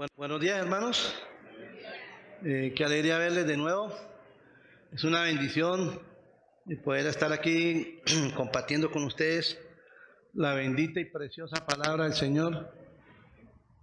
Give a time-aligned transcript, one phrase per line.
[0.00, 1.14] Bueno, buenos días, hermanos.
[2.42, 3.94] Eh, qué alegría verles de nuevo.
[4.94, 6.00] Es una bendición
[6.82, 7.98] poder estar aquí
[8.34, 9.58] compartiendo con ustedes
[10.32, 12.74] la bendita y preciosa palabra del Señor,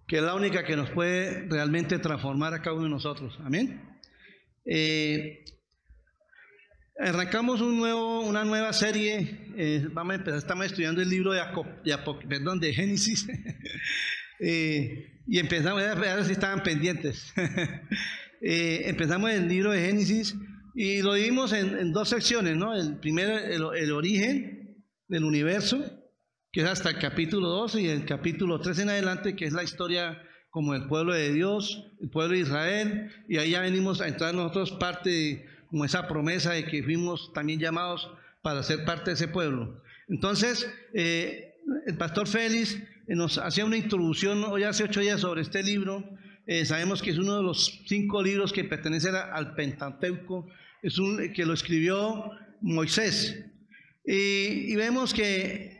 [0.07, 3.37] que es la única que nos puede realmente transformar a cada uno de nosotros.
[3.45, 3.79] Amén.
[4.65, 5.45] Eh,
[6.97, 9.53] arrancamos un nuevo, una nueva serie.
[9.55, 11.43] Eh, vamos a empezar, estamos estudiando el libro de,
[12.27, 13.27] perdón, de Génesis.
[14.39, 17.33] Eh, y empezamos, a si estaban pendientes.
[18.41, 20.35] empezamos el libro de Génesis
[20.73, 22.75] y lo dimos en, dos secciones, ¿no?
[22.75, 25.83] El primero, el, origen del universo,
[26.51, 29.63] que es hasta el capítulo 12, y el capítulo 3 en adelante, que es la
[29.63, 34.07] historia como el pueblo de Dios, el pueblo de Israel, y ahí ya venimos a
[34.07, 38.09] entrar nosotros parte de como esa promesa de que fuimos también llamados
[38.41, 39.81] para ser parte de ese pueblo.
[40.07, 41.55] Entonces, eh,
[41.87, 42.77] el pastor Félix
[43.15, 46.03] nos hacía una introducción hoy hace ocho días sobre este libro.
[46.45, 50.47] Eh, sabemos que es uno de los cinco libros que pertenecen al Pentateuco,
[50.81, 53.45] es un, que lo escribió Moisés.
[54.05, 55.77] Y, vemos que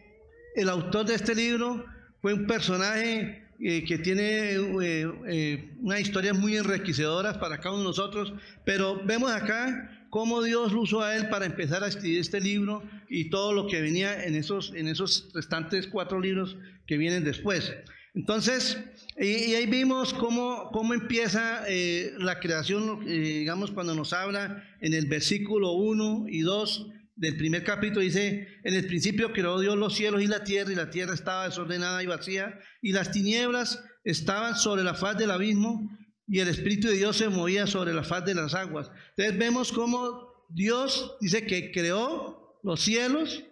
[0.56, 1.86] el autor de este libro
[2.22, 7.84] fue un personaje eh, que tiene eh, eh, una historia muy enriquecedora para cada uno
[7.84, 8.34] de nosotros,
[8.66, 12.84] pero vemos acá cómo Dios lo usó a él para empezar a escribir este libro
[13.10, 17.74] y todo lo que venía en esos, en esos restantes cuatro libros que vienen después.
[18.14, 18.80] Entonces,
[19.20, 24.94] y, ahí vimos cómo, cómo empieza eh, la creación, eh, digamos, cuando nos habla en
[24.94, 29.96] el versículo 1 y 2 del primer capítulo, dice, en el principio creó Dios los
[29.96, 34.56] cielos y la tierra, y la tierra estaba desordenada y vacía, y las tinieblas estaban
[34.56, 35.88] sobre la faz del abismo,
[36.28, 38.92] y el Espíritu de Dios se movía sobre la faz de las aguas.
[39.16, 43.44] Entonces vemos cómo Dios dice que creó los cielos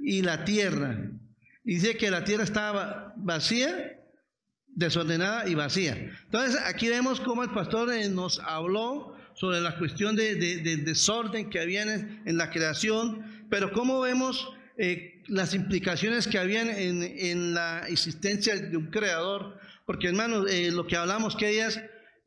[0.00, 1.10] y la tierra.
[1.64, 4.00] Dice que la tierra estaba vacía,
[4.68, 5.96] desordenada y vacía.
[6.24, 10.34] Entonces aquí vemos cómo el pastor eh, nos habló sobre la cuestión de,
[10.84, 17.54] desorden que había en, la creación, pero cómo vemos eh, las implicaciones que habían en,
[17.54, 19.58] la existencia de un creador.
[19.86, 21.80] Porque hermanos, eh, lo que hablamos que ellas,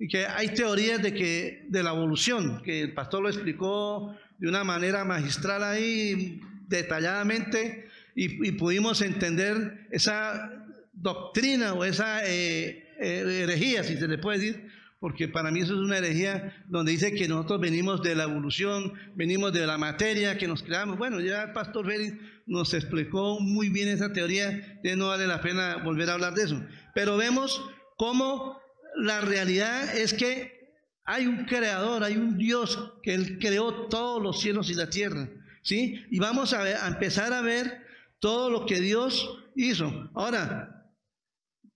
[0.06, 4.64] que hay teorías de que de la evolución, que el pastor lo explicó de una
[4.64, 10.52] manera magistral ahí, detalladamente, y, pudimos entender esa
[10.94, 14.68] doctrina o esa eh, eh, herejía, si se le puede decir,
[15.00, 18.94] porque para mí eso es una herejía donde dice que nosotros venimos de la evolución,
[19.16, 20.98] venimos de la materia, que nos creamos.
[20.98, 25.42] Bueno, ya el pastor Félix nos explicó muy bien esa teoría, ya no vale la
[25.42, 26.64] pena volver a hablar de eso.
[26.96, 27.64] Pero vemos
[27.96, 28.60] cómo
[28.98, 30.58] la realidad es que
[31.04, 35.30] hay un creador, hay un Dios que Él creó todos los cielos y la tierra.
[35.62, 36.06] ¿sí?
[36.12, 37.86] Y vamos a, empezar a ver
[38.20, 40.10] todo lo que Dios hizo.
[40.14, 40.92] Ahora,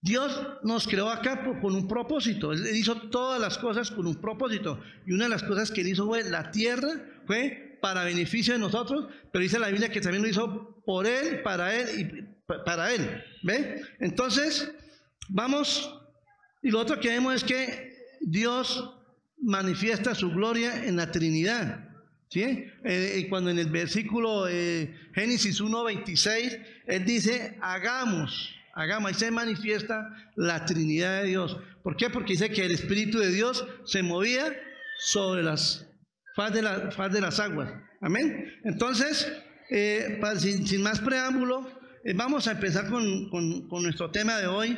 [0.01, 2.51] Dios nos creó acá con un propósito.
[2.51, 4.81] Él hizo todas las cosas con un propósito.
[5.05, 6.89] Y una de las cosas que él hizo fue la tierra,
[7.25, 11.41] fue para beneficio de nosotros, pero dice la Biblia que también lo hizo por él,
[11.41, 13.23] para él y para él.
[13.43, 13.81] ¿Ve?
[13.99, 14.71] Entonces,
[15.29, 15.97] vamos.
[16.61, 17.91] Y lo otro que vemos es que
[18.21, 18.93] Dios
[19.41, 21.87] manifiesta su gloria en la Trinidad.
[22.29, 22.65] ¿Sí?
[22.85, 29.31] Eh, y cuando en el versículo eh, Génesis 1.26, él dice, hagamos, hagamos, y se
[29.31, 30.07] manifiesta
[30.37, 31.57] la Trinidad de Dios.
[31.83, 32.09] ¿Por qué?
[32.09, 34.55] Porque dice que el Espíritu de Dios se movía
[34.97, 35.85] sobre las
[36.33, 37.69] faz de, la, faz de las aguas.
[37.99, 38.61] Amén.
[38.63, 39.29] Entonces,
[39.69, 41.69] eh, sin, más preámbulo,
[42.15, 44.77] vamos a empezar con, con nuestro tema de hoy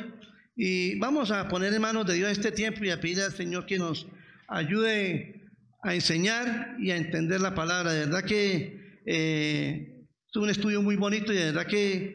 [0.56, 3.66] y vamos a poner en manos de Dios este tiempo y a pedir al Señor
[3.66, 4.06] que nos
[4.48, 5.42] ayude
[5.82, 7.92] a enseñar y a entender la palabra.
[7.92, 12.14] De verdad que eh, es un estudio muy bonito y de verdad que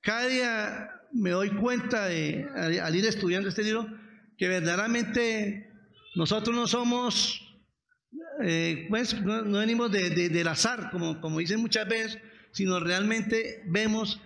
[0.00, 3.86] cada día me doy cuenta de, al, ir estudiando este libro
[4.38, 5.68] que verdaderamente
[6.14, 7.40] nosotros no somos,
[8.42, 12.18] eh, pues no, venimos de, del azar, como, como dicen muchas veces,
[12.52, 14.20] sino realmente vemos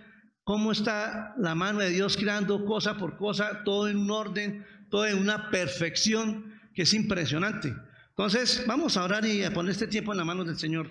[0.47, 5.05] cómo está la mano de Dios creando cosa por cosa, todo en un orden, todo
[5.05, 7.75] en una perfección que es impresionante.
[8.11, 10.89] Entonces, vamos a orar y a poner este tiempo en la mano del Señor.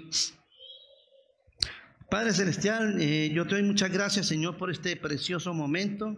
[2.10, 6.14] Padre Celestial, eh, yo te doy muchas gracias, Señor, por este precioso momento.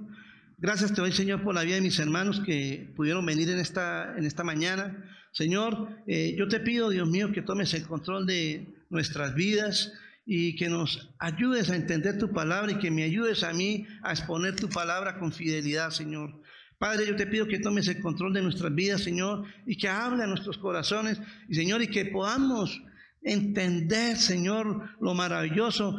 [0.59, 4.17] Gracias te doy, Señor, por la vida de mis hermanos que pudieron venir en esta,
[4.19, 5.05] en esta mañana.
[5.31, 9.93] Señor, eh, yo te pido, Dios mío, que tomes el control de nuestras vidas
[10.31, 14.11] y que nos ayudes a entender tu palabra y que me ayudes a mí a
[14.11, 16.43] exponer tu palabra con fidelidad, Señor.
[16.77, 20.23] Padre, yo te pido que tomes el control de nuestras vidas, Señor, y que hable
[20.23, 22.79] a nuestros corazones, y Señor, y que podamos
[23.23, 25.97] entender, Señor, lo maravilloso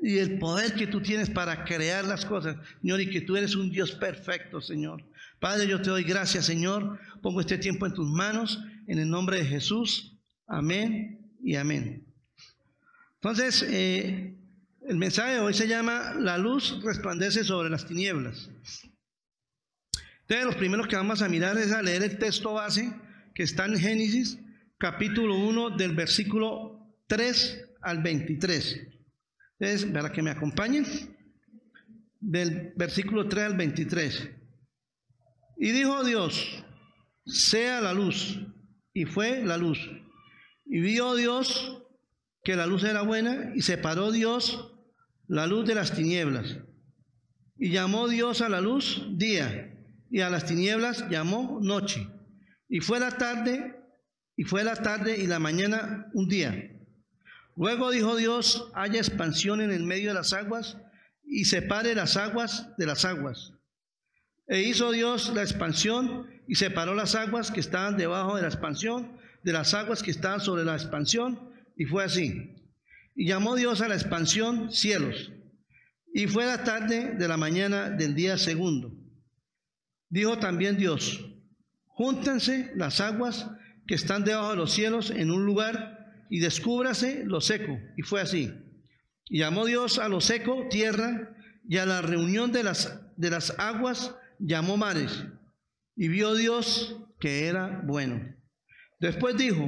[0.00, 3.56] y el poder que tú tienes para crear las cosas, Señor, y que tú eres
[3.56, 5.04] un Dios perfecto, Señor.
[5.40, 7.00] Padre, yo te doy gracias, Señor.
[7.22, 10.16] Pongo este tiempo en tus manos, en el nombre de Jesús.
[10.46, 12.09] Amén y amén.
[13.22, 14.34] Entonces, eh,
[14.88, 18.48] el mensaje de hoy se llama La luz resplandece sobre las tinieblas.
[20.22, 22.90] Entonces, los primeros que vamos a mirar es a leer el texto base
[23.34, 24.38] que está en Génesis,
[24.78, 28.88] capítulo 1, del versículo 3 al 23.
[29.58, 30.86] Entonces, para que me acompañen,
[32.20, 34.30] del versículo 3 al 23.
[35.58, 36.64] Y dijo Dios,
[37.26, 38.40] sea la luz,
[38.94, 39.78] y fue la luz.
[40.64, 41.79] Y vio Dios
[42.42, 44.72] que la luz era buena, y separó Dios
[45.26, 46.58] la luz de las tinieblas.
[47.56, 49.78] Y llamó Dios a la luz día,
[50.10, 52.08] y a las tinieblas llamó noche.
[52.68, 53.76] Y fue la tarde,
[54.36, 56.70] y fue la tarde y la mañana un día.
[57.56, 60.78] Luego dijo Dios, haya expansión en el medio de las aguas,
[61.24, 63.52] y separe las aguas de las aguas.
[64.48, 69.16] E hizo Dios la expansión y separó las aguas que estaban debajo de la expansión
[69.44, 71.49] de las aguas que estaban sobre la expansión,
[71.80, 72.34] y fue así.
[73.14, 75.32] Y llamó Dios a la expansión cielos.
[76.12, 78.92] Y fue la tarde de la mañana del día segundo.
[80.10, 81.24] Dijo también Dios,
[81.86, 83.48] júntense las aguas
[83.86, 87.78] que están debajo de los cielos en un lugar y descúbrase lo seco.
[87.96, 88.52] Y fue así.
[89.30, 91.34] Y llamó Dios a lo seco tierra
[91.66, 95.24] y a la reunión de las, de las aguas llamó mares.
[95.96, 98.36] Y vio Dios que era bueno.
[98.98, 99.66] Después dijo,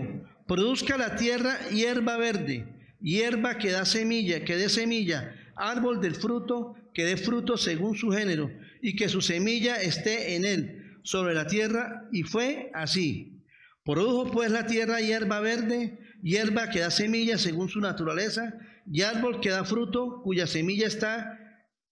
[0.53, 2.67] produzca la tierra hierba verde,
[3.01, 8.11] hierba que da semilla, que dé semilla, árbol del fruto, que dé fruto según su
[8.11, 8.51] género,
[8.83, 13.43] y que su semilla esté en él, sobre la tierra, y fue así.
[13.83, 18.53] Produjo pues la tierra hierba verde, hierba que da semilla según su naturaleza,
[18.87, 21.39] y árbol que da fruto, cuya semilla está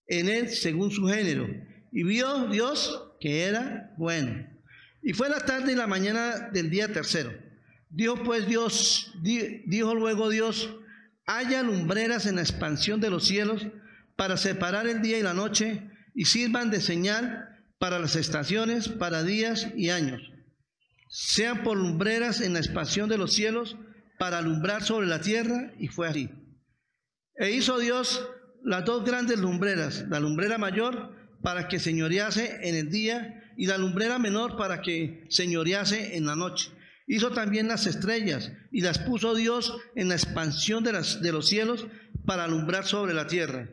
[0.07, 1.49] en él según su género.
[1.93, 4.47] Y vio Dios que era bueno.
[5.03, 7.49] Y fue la tarde y la mañana del día tercero.
[7.91, 10.71] Dijo pues Dios, dijo luego Dios,
[11.27, 13.67] haya lumbreras en la expansión de los cielos
[14.17, 17.49] para separar el día y la noche y sirvan de señal
[17.79, 20.23] para las estaciones, para días y años.
[21.09, 23.77] Sean por lumbreras en la expansión de los cielos
[24.19, 26.31] para alumbrar sobre la tierra y fue así.
[27.35, 28.29] E hizo Dios
[28.63, 33.79] las dos grandes lumbreras, la lumbrera mayor para que señorease en el día y la
[33.79, 36.71] lumbrera menor para que señorease en la noche.
[37.13, 41.89] Hizo también las estrellas y las puso Dios en la expansión de, los cielos
[42.25, 43.69] para alumbrar sobre la tierra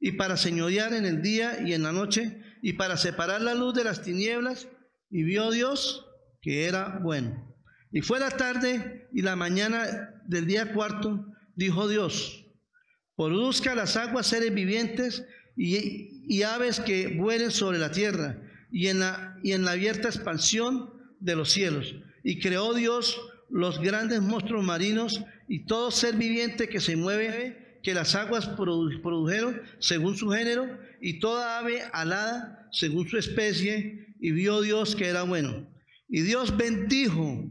[0.00, 3.74] y para señorear en el día y en la noche y para separar la luz
[3.74, 4.66] de las tinieblas.
[5.10, 6.06] Y vio Dios
[6.40, 7.54] que era bueno.
[7.92, 11.26] Y fue la tarde y la mañana del día cuarto,
[11.56, 12.46] dijo Dios,
[13.14, 18.40] produzca las aguas seres vivientes y, aves que vuelen sobre la tierra
[18.72, 21.94] y en la, y en la abierta expansión de los cielos.
[22.22, 27.94] Y creó Dios los grandes monstruos marinos y todo ser viviente que se mueve, que
[27.94, 30.66] las aguas produjeron según su género,
[31.00, 35.66] y toda ave alada según su especie, y vio Dios que era bueno.
[36.08, 37.50] Y Dios bendijo,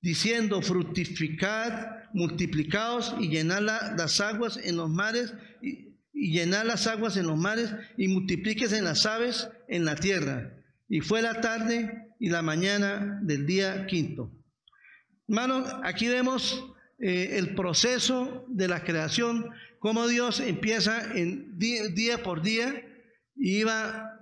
[0.00, 3.62] diciendo, fructificad, multiplicaos y llenad
[3.96, 8.78] las aguas en los mares y, y llenar las aguas en los mares y multiplíquese
[8.78, 10.52] en las aves en la tierra.
[10.88, 14.30] Y fue la tarde y la mañana del día quinto.
[15.28, 16.64] Hermanos, aquí vemos
[16.98, 22.84] eh, el proceso de la creación, cómo Dios empieza en día, por día
[23.36, 24.18] y iba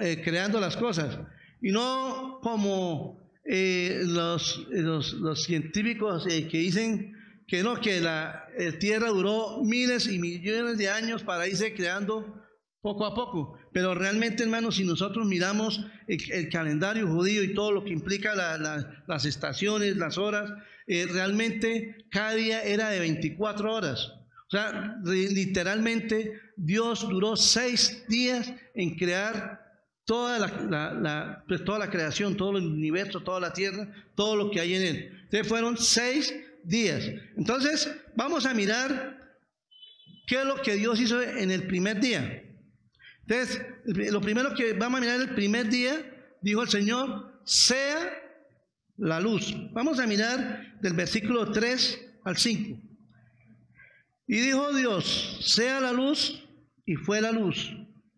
[0.00, 1.18] eh, creando las cosas.
[1.60, 7.14] Y no como eh, los, los, los, científicos que dicen
[7.48, 8.46] que no, que la
[8.78, 12.37] tierra duró miles y millones de años para irse creando
[12.80, 13.58] poco a poco.
[13.72, 19.24] Pero realmente, hermanos, si nosotros miramos el, calendario judío y todo lo que implica las
[19.24, 20.50] estaciones, las horas,
[20.86, 24.12] eh, realmente cada día era de 24 horas.
[24.48, 29.60] O sea, literalmente Dios duró seis días en crear
[30.06, 34.60] toda la, pues, toda la creación, todo el universo, toda la tierra, todo lo que
[34.60, 35.20] hay en él.
[35.24, 37.04] Entonces fueron seis días.
[37.36, 39.18] Entonces, vamos a mirar
[40.26, 42.47] qué es lo que Dios hizo en el primer día.
[43.28, 46.00] Entonces, lo primero que vamos a mirar el primer día,
[46.40, 48.10] dijo el Señor, sea
[48.96, 49.54] la luz.
[49.72, 52.80] Vamos a mirar del versículo 3 al 5.
[54.26, 56.42] Y dijo Dios, sea la luz,
[56.86, 57.70] y fue la luz.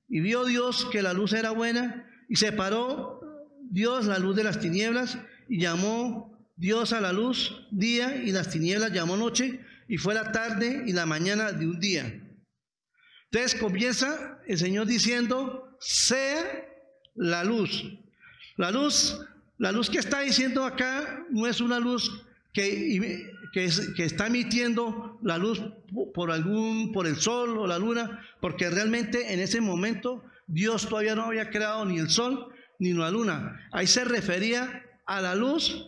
[0.09, 3.21] Y vio Dios que la luz era buena, y separó
[3.69, 8.51] Dios la luz de las tinieblas, y llamó Dios a la luz día y las
[8.51, 12.23] tinieblas llamó noche y fue la tarde y la mañana de un día.
[13.33, 16.69] Entonces comienza el Señor diciendo, sea
[17.15, 17.85] la luz.
[18.57, 19.21] La luz,
[19.59, 25.39] la luz que está diciendo acá no es una luz que, que, está emitiendo la
[25.39, 25.63] luz
[26.13, 31.15] por algún, por el sol o la luna, porque realmente en ese momento Dios todavía
[31.15, 33.69] no había creado ni el sol ni la luna.
[33.71, 35.87] Ahí se refería a la luz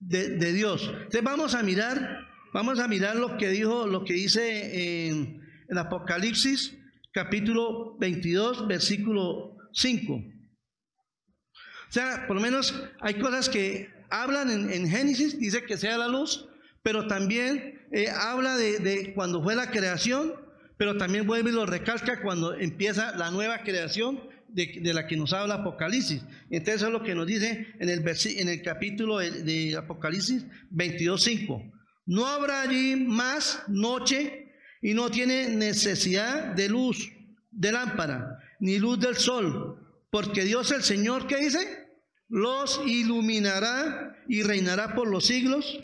[0.00, 0.90] de, Dios.
[0.92, 5.78] Entonces vamos a mirar, vamos a mirar lo que dijo, lo que dice en, en
[5.78, 6.79] Apocalipsis,
[7.12, 10.12] capítulo 22, versículo 5.
[10.14, 16.08] O sea, por lo menos hay cosas que hablan en, Génesis, dice que sea la
[16.08, 16.48] luz,
[16.82, 20.34] pero también eh, habla de, cuando fue la creación,
[20.76, 25.32] pero también vuelve y lo recalca cuando empieza la nueva creación de, la que nos
[25.32, 26.22] habla Apocalipsis.
[26.50, 31.72] Entonces es lo que nos dice en el, en el capítulo de, de Apocalipsis 22.5.
[32.06, 34.49] No habrá allí más noche
[34.80, 37.10] y no tiene necesidad de luz
[37.50, 39.78] de lámpara, ni luz del sol,
[40.10, 41.88] porque Dios el Señor, ¿qué dice?
[42.28, 45.78] Los iluminará y reinará por los siglos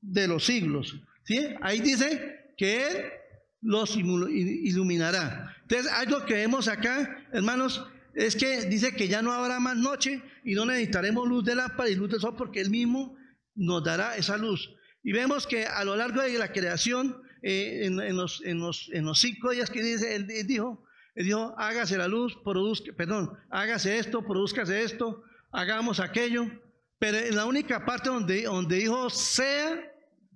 [0.00, 0.96] de los siglos.
[1.62, 2.96] Ahí dice que Él
[3.62, 5.56] los iluminará.
[5.62, 10.22] Entonces, algo que vemos acá, hermanos, es que dice que ya no habrá más noche
[10.44, 13.16] y no necesitaremos luz de lámpara y luz del sol porque Él mismo
[13.54, 14.70] nos dará esa luz.
[15.02, 19.04] Y vemos que a lo largo de la creación, eh, en, los, en, los, en,
[19.04, 20.82] los, cinco días que dice, él, dijo,
[21.14, 25.22] él dijo, hágase la luz, produzca, perdón, hágase esto, produzcase esto,
[25.52, 26.46] hagamos aquello.
[26.98, 29.78] Pero en la única parte donde, donde dijo sea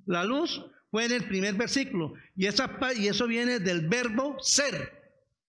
[0.05, 2.13] la luz fue en el primer versículo.
[2.37, 4.93] Y, esa, y eso viene del verbo ser.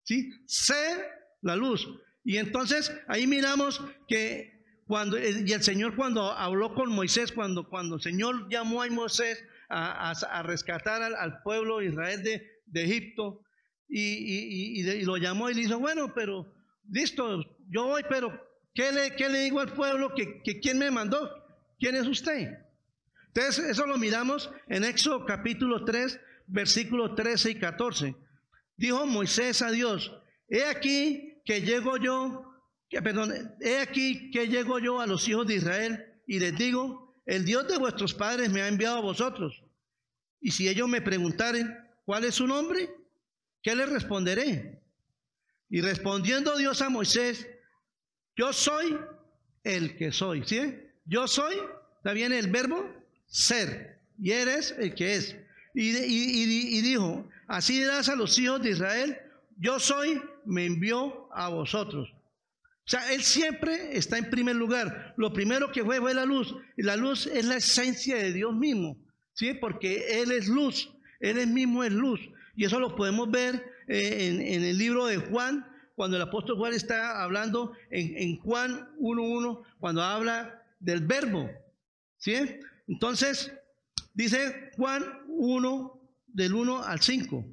[0.04, 0.30] ¿Sí?
[0.46, 1.10] Ser
[1.42, 1.90] la luz.
[2.24, 7.96] Y entonces ahí miramos que cuando, y el Señor cuando habló con Moisés, cuando, cuando
[7.96, 13.42] el Señor llamó a Moisés a, rescatar al, pueblo de Israel de, Egipto,
[13.88, 16.54] y, lo llamó y le dijo, bueno, pero
[16.90, 18.40] listo, yo voy, pero
[18.74, 20.14] ¿qué le, qué le digo al pueblo?
[20.14, 21.30] ¿Que, que quién me mandó?
[21.80, 22.58] ¿Quién es usted?
[23.28, 28.16] Entonces, eso lo miramos en Éxodo capítulo 3, versículos 13 y 14.
[28.78, 30.12] Dijo Moisés a Dios,
[30.50, 32.48] he aquí que llego yo
[32.90, 37.44] perdón, he aquí que llego yo a los hijos de Israel y les digo, el
[37.44, 39.62] Dios de vuestros padres me ha enviado a vosotros.
[40.40, 42.90] Y si ellos me preguntaren, ¿cuál es su nombre?
[43.62, 44.82] ¿Qué les responderé?
[45.70, 47.46] Y respondiendo Dios a Moisés,
[48.38, 48.98] yo soy
[49.64, 50.44] el que soy.
[50.46, 50.80] ¿Sí?
[51.06, 51.56] Yo soy,
[51.98, 52.90] está bien el verbo
[53.28, 55.36] ser, y eres el que es.
[55.74, 59.18] Y, y dijo, así dirás a los hijos de Israel,
[59.58, 62.10] yo soy, me envió a vosotros.
[62.88, 65.14] O sea, Él siempre está en primer lugar.
[65.18, 66.56] Lo primero que fue fue la luz.
[66.78, 68.98] Y la luz es la esencia de Dios mismo.
[69.34, 69.54] ¿Sí?
[69.54, 70.90] Porque Él es luz.
[71.20, 72.22] Él mismo es luz.
[72.56, 73.56] Y eso lo podemos ver
[73.90, 78.90] eh, en, el libro de Juan, cuando el apóstol Juan está hablando en, en Juan
[79.00, 81.50] 1.1, cuando habla del verbo.
[82.18, 82.36] ¿Sí?
[82.88, 83.52] Entonces,
[84.14, 87.46] dice Juan 1, del 1 al 5.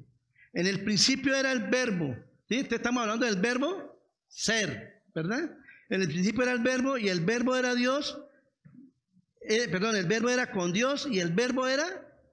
[0.53, 2.15] En el principio era el verbo.
[2.47, 2.65] ¿Sí?
[2.71, 3.99] Estamos hablando del verbo
[4.29, 4.94] ser.
[5.15, 5.57] ¿Verdad?
[5.89, 8.19] En el principio era el verbo y el verbo era Dios.
[9.47, 11.85] Eh, perdón, el verbo era con Dios y el verbo era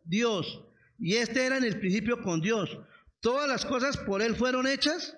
[0.04, 0.64] Dios.
[0.98, 2.76] Y este era en el principio con Dios.
[3.20, 5.16] Todas las cosas por Él fueron hechas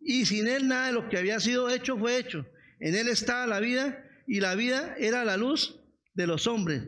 [0.00, 2.46] y sin Él nada de lo que había sido hecho fue hecho.
[2.78, 5.80] En Él estaba la vida y la vida era la luz
[6.14, 6.82] de los hombres.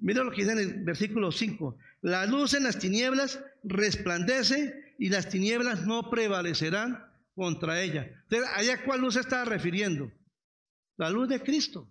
[0.00, 1.78] Mira lo que dice en el versículo 5.
[2.02, 8.08] La luz en las tinieblas resplandece y las tinieblas no prevalecerán contra ella.
[8.28, 10.10] Entonces, ¿a cuál luz se está refiriendo?
[10.96, 11.88] La luz de Cristo.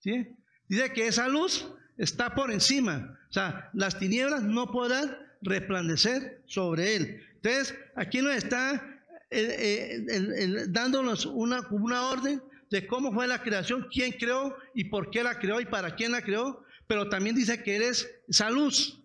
[0.00, 0.26] ¿sí?
[0.68, 3.18] Dice que esa luz está por encima.
[3.28, 7.22] O sea, las tinieblas no podrán resplandecer sobre él.
[7.36, 13.86] Entonces, aquí nos está eh, eh, dándonos una, una orden de cómo fue la creación,
[13.92, 17.62] quién creó y por qué la creó y para quién la creó, pero también dice
[17.62, 19.01] que eres esa luz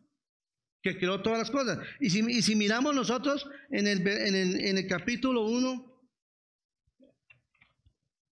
[0.88, 1.80] que creó todas las cosas.
[2.00, 6.02] Y si, si miramos nosotros en el, en el, en el capítulo 1,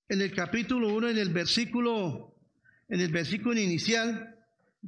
[0.07, 2.35] en el capítulo 1, en el versículo,
[2.87, 4.37] en el versículo inicial,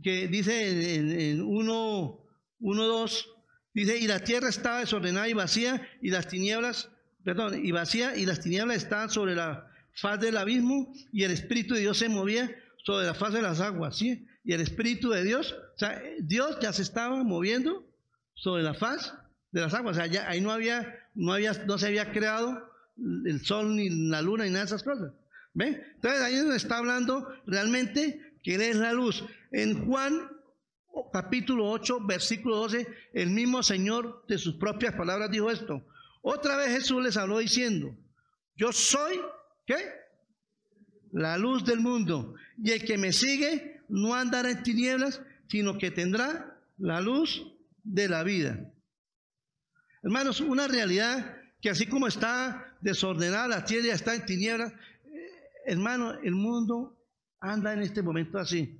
[0.01, 2.25] que dice en 1,
[2.59, 3.29] 1, 2,
[3.73, 6.89] dice, y la tierra estaba desordenada y vacía, y las tinieblas,
[7.25, 11.73] perdón, y vacía, y las tinieblas estaban sobre la faz del abismo, y el Espíritu
[11.73, 12.49] de Dios se movía
[12.87, 14.25] sobre la faz de las aguas, ¿sí?
[14.45, 17.85] Y el Espíritu de Dios, o sea, Dios ya se estaba moviendo
[18.33, 19.13] sobre la faz
[19.51, 22.63] de las aguas, o sea, ya, ahí no había, no había, no se había creado
[23.25, 25.11] el sol ni la luna ni nada de esas cosas.
[25.53, 25.83] ¿Ven?
[25.95, 29.25] Entonces ahí nos está hablando realmente que Él es la luz.
[29.51, 30.31] En Juan
[31.11, 35.85] capítulo 8, versículo 12, el mismo Señor de sus propias palabras dijo esto.
[36.21, 37.93] Otra vez Jesús les habló diciendo,
[38.55, 39.19] yo soy,
[39.65, 39.75] ¿qué?
[41.11, 42.35] La luz del mundo.
[42.61, 47.45] Y el que me sigue no andará en tinieblas, sino que tendrá la luz
[47.83, 48.71] de la vida.
[50.03, 55.31] Hermanos, una realidad que así como está desordenada la tierra, está en tinieblas, eh,
[55.65, 56.97] hermano, el mundo
[57.39, 58.79] anda en este momento así.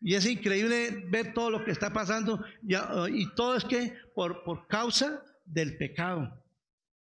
[0.00, 4.68] Y es increíble ver todo lo que está pasando y, todo es que por, por
[4.68, 6.37] causa del pecado.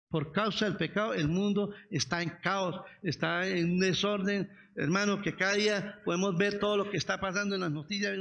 [0.10, 5.36] Por causa del pecado el mundo está en caos, está en un desorden, hermano, que
[5.36, 8.16] cada día podemos ver todo lo que está pasando en las noticias.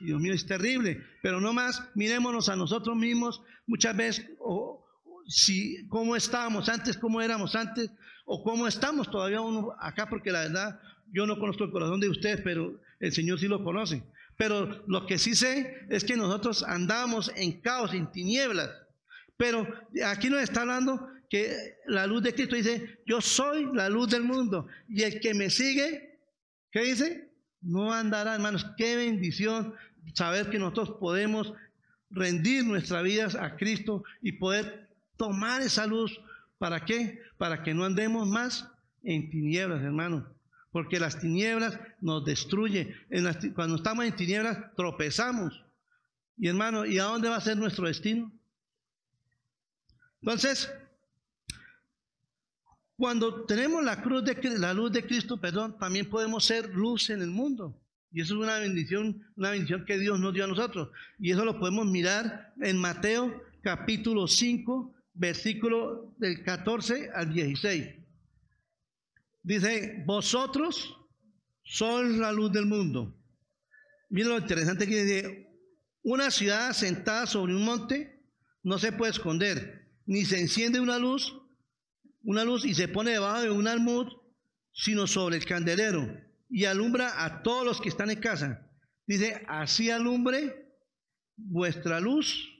[0.00, 1.02] Dios mío, es terrible.
[1.22, 4.84] Pero no más, mirémonos a nosotros mismos muchas veces, o,
[5.26, 7.90] si cómo estábamos antes, cómo éramos antes,
[8.26, 10.80] o cómo estamos todavía uno acá, porque la verdad
[11.12, 14.02] yo no conozco el corazón de ustedes, pero el Señor sí lo conoce.
[14.36, 18.70] Pero lo que sí sé es que nosotros andamos en caos, en tinieblas.
[19.36, 19.66] Pero
[20.04, 24.22] aquí nos está hablando que la luz de Cristo dice, yo soy la luz del
[24.22, 24.68] mundo.
[24.88, 26.20] Y el que me sigue,
[26.70, 27.30] ¿qué dice?
[27.60, 28.66] No andará, hermanos.
[28.76, 29.74] Qué bendición
[30.14, 31.52] saber que nosotros podemos
[32.10, 36.18] rendir nuestras vidas a Cristo y poder tomar esa luz.
[36.58, 37.20] ¿Para qué?
[37.36, 38.68] Para que no andemos más
[39.02, 40.24] en tinieblas, hermanos.
[40.70, 42.94] Porque las tinieblas nos destruyen.
[43.54, 45.64] cuando estamos en tinieblas tropezamos.
[46.38, 48.30] Y hermano, ¿y a dónde va a ser nuestro destino?
[50.26, 50.68] Entonces,
[52.96, 57.22] cuando tenemos la cruz de la luz de Cristo, perdón, también podemos ser luz en
[57.22, 57.80] el mundo.
[58.10, 60.88] Y eso es una bendición, una bendición que Dios nos dio a nosotros.
[61.20, 67.86] Y eso lo podemos mirar en Mateo capítulo 5, versículo del 14 al 16.
[69.44, 70.98] Dice, vosotros
[71.62, 73.16] sois la luz del mundo.
[74.08, 75.46] Miren lo interesante que dice,
[76.02, 78.24] una ciudad sentada sobre un monte
[78.64, 81.34] no se puede esconder, ni se enciende una luz
[82.26, 84.08] una luz y se pone debajo de un almud,
[84.72, 88.68] sino sobre el candelero y alumbra a todos los que están en casa.
[89.06, 90.66] Dice, así alumbre
[91.36, 92.52] vuestra luz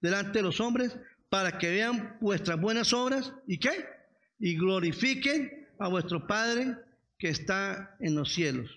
[0.00, 0.96] delante de los hombres
[1.28, 3.86] para que vean vuestras buenas obras y qué?
[4.38, 6.76] Y glorifiquen a vuestro Padre
[7.18, 8.70] que está en los cielos.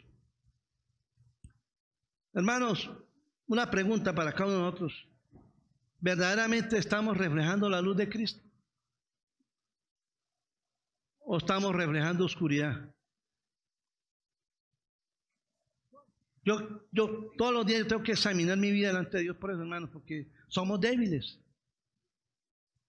[2.34, 2.90] Hermanos,
[3.46, 5.08] una pregunta para cada uno de nosotros.
[6.06, 8.46] ¿Verdaderamente estamos reflejando la luz de Cristo?
[11.28, 12.94] o estamos reflejando oscuridad?
[16.44, 19.62] Yo, yo todos los días tengo que examinar mi vida delante de Dios por eso,
[19.62, 21.40] hermanos, porque somos débiles.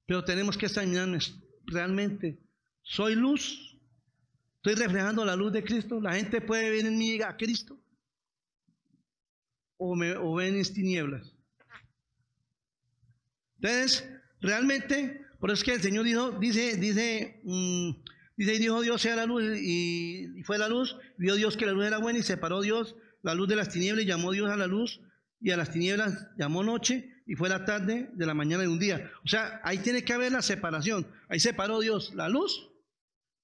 [0.04, 2.38] Pero tenemos que examinarnos realmente.
[2.82, 3.80] ¿Soy luz?
[4.56, 6.02] ¿Estoy reflejando la luz de Cristo?
[6.02, 7.80] ¿La gente puede ver en mí a Cristo?
[9.78, 11.35] ¿O, me, o ven en tinieblas?
[13.66, 14.08] Entonces,
[14.40, 17.90] realmente, por eso es que el Señor dijo, dice, dice, mm,
[18.36, 21.72] Dice, y dijo Dios sea la luz, y, fue la luz, vio Dios que la
[21.72, 24.56] luz era buena, y separó Dios la luz de las tinieblas, y llamó Dios a
[24.56, 25.00] la luz,
[25.40, 28.78] y a las tinieblas llamó noche, y fue la tarde de la mañana de un
[28.78, 29.10] día.
[29.24, 31.06] O sea, ahí tiene que haber la separación.
[31.28, 32.70] Ahí separó Dios la luz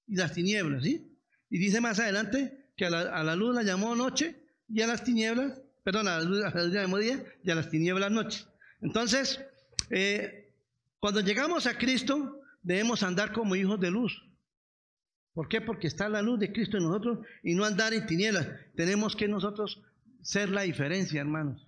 [0.07, 1.19] y las tinieblas, ¿sí?
[1.49, 5.59] Y dice más adelante que a la, luz la llamó noche, y a las tinieblas,
[5.83, 8.45] perdón, a la luz, la llamó día, y a las tinieblas noche.
[8.79, 9.43] Entonces,
[9.89, 10.51] eh,
[10.99, 14.23] cuando llegamos a Cristo, debemos andar como hijos de luz.
[15.33, 15.61] ¿Por qué?
[15.61, 18.47] Porque está la luz de Cristo en nosotros y no andar en tinieblas.
[18.75, 19.81] Tenemos que nosotros
[20.21, 21.67] ser la diferencia, hermanos.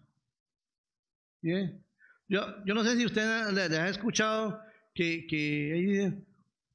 [1.42, 1.84] ¿Bien?
[2.28, 4.60] Yo, yo no sé si usted le, ha escuchado
[4.94, 6.14] que, que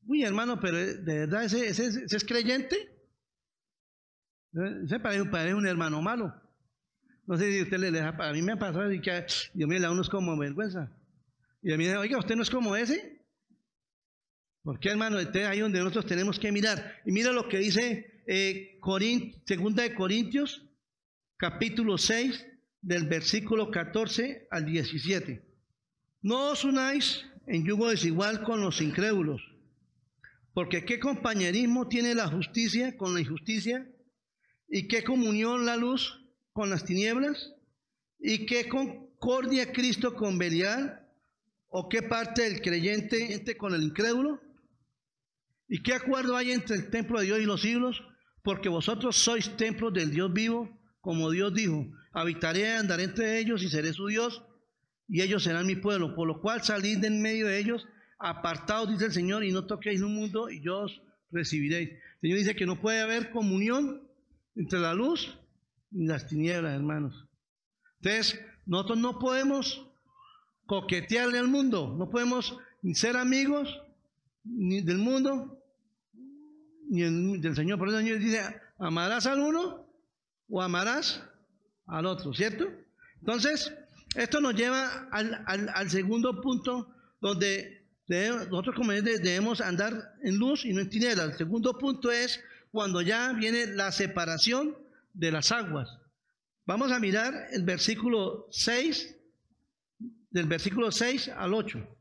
[0.07, 2.76] uy hermano, pero de verdad ese, ese, es creyente.
[4.85, 6.35] Ese parece, un hermano malo.
[7.26, 9.24] No sé si usted le deja, a mí me ha pasado y que
[9.55, 10.90] Dios mío, a uno es como vergüenza.
[11.62, 13.20] Y me dice, oiga, ¿usted no es como ese?
[14.62, 17.01] Porque hermano, este es ahí donde nosotros tenemos que mirar.
[17.05, 18.79] Y mira lo que dice eh,
[19.44, 20.66] Segunda de Corintios,
[21.37, 22.46] capítulo 6,
[22.83, 25.42] del versículo 14 al 17.
[26.23, 29.42] No os unáis en yugo desigual con los incrédulos,
[30.53, 33.87] porque qué compañerismo tiene la justicia con la injusticia,
[34.68, 37.55] y qué comunión la luz con las tinieblas,
[38.18, 41.10] y qué concordia Cristo con Belial,
[41.71, 44.41] o qué parte del creyente con el incrédulo.
[45.69, 48.03] ¿Y qué acuerdo hay entre el templo de Dios y los siglos?
[48.43, 50.69] Porque vosotros sois templos del Dios vivo,
[51.01, 54.43] como Dios dijo, habitaré, andaré entre ellos y seré su Dios,
[55.09, 56.15] y ellos serán mi pueblo.
[56.17, 57.87] Por lo cual salid de en medio de ellos,
[58.19, 61.91] apartados, dice el Señor, y no toquéis un mundo, y yo os recibiréis.
[61.91, 64.03] El Señor dice que no puede haber comunión
[64.57, 65.39] entre la luz
[65.93, 67.29] y las tinieblas, hermanos.
[68.01, 69.89] Entonces, nosotros no podemos
[70.71, 72.57] coquetearle al mundo, no podemos
[72.95, 73.83] ser amigos
[74.45, 75.61] ni del mundo
[76.89, 77.77] ni el, del Señor.
[77.77, 78.41] Por eso el dice,
[78.79, 79.85] amarás al uno
[80.49, 81.25] o amarás
[81.89, 82.69] al otro, ¿cierto?
[83.19, 83.75] Entonces,
[84.15, 90.73] esto nos lleva al, al, segundo punto donde nosotros como debemos andar en luz y
[90.73, 91.31] no en tinieblas.
[91.31, 94.79] El segundo punto es cuando ya viene la separación
[95.15, 95.99] de las aguas.
[96.65, 99.17] Vamos a mirar el versículo 6,
[100.31, 101.97] del versículo 6 al 8.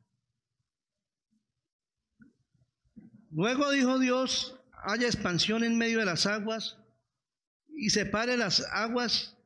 [3.31, 6.77] Luego dijo Dios, haya expansión en medio de las aguas
[7.75, 9.37] y separe las aguas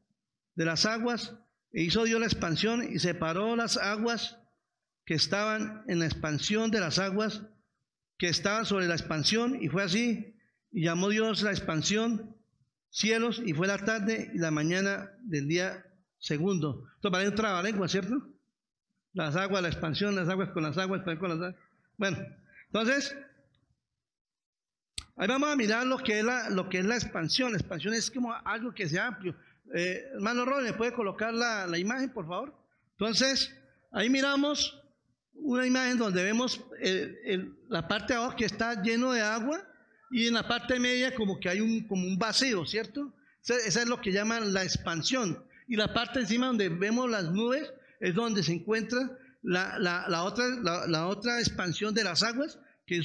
[0.56, 1.36] de las aguas.
[1.72, 4.38] E hizo Dios la expansión y separó las aguas
[5.06, 7.44] que estaban en la expansión de las aguas
[8.18, 9.62] que estaban sobre la expansión.
[9.62, 10.36] Y fue así.
[10.72, 12.36] Y llamó Dios la expansión
[12.90, 15.86] cielos y fue la tarde y la mañana del día
[16.20, 16.86] segundo.
[16.96, 18.33] Esto parece un trabalengua, ¿cierto?
[19.14, 21.56] Las aguas, la expansión, las aguas con las aguas, con las aguas.
[21.98, 22.18] Bueno,
[22.66, 23.16] entonces
[25.16, 27.52] Ahí vamos a mirar lo que es la, lo que es la expansión.
[27.52, 29.36] La expansión es como algo que sea amplio.
[29.74, 32.54] Eh, hermano Ron, ¿me puede colocar la, la, imagen, por favor?
[32.92, 33.56] Entonces,
[33.92, 34.82] ahí miramos
[35.36, 36.64] una imagen donde vemos
[37.70, 39.62] la parte de abajo que está lleno de agua
[40.12, 43.14] y en la parte media como que hay un, como un vacío, ¿cierto?
[43.42, 45.44] Esa es lo que llaman la expansión.
[45.68, 47.72] Y la parte encima donde vemos las nubes
[48.04, 50.46] es donde se encuentra la, la, otra,
[50.88, 53.02] la, otra expansión de las aguas que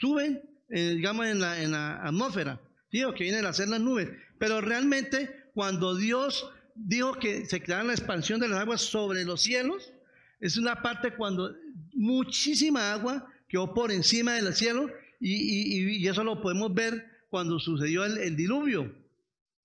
[0.00, 3.02] suben eh, digamos, en la, en la atmósfera, ¿sí?
[3.16, 4.08] que vienen a hacer las nubes.
[4.38, 9.42] Pero realmente cuando Dios dijo que se creara la expansión de las aguas sobre los
[9.42, 9.92] cielos,
[10.40, 11.54] es una parte cuando
[11.92, 18.04] muchísima agua quedó por encima del cielo y, y, eso lo podemos ver cuando sucedió
[18.04, 18.94] el, diluvio.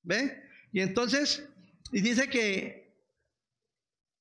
[0.04, 0.42] ¿Ve?
[0.74, 1.48] Y entonces,
[1.92, 2.83] y dice que,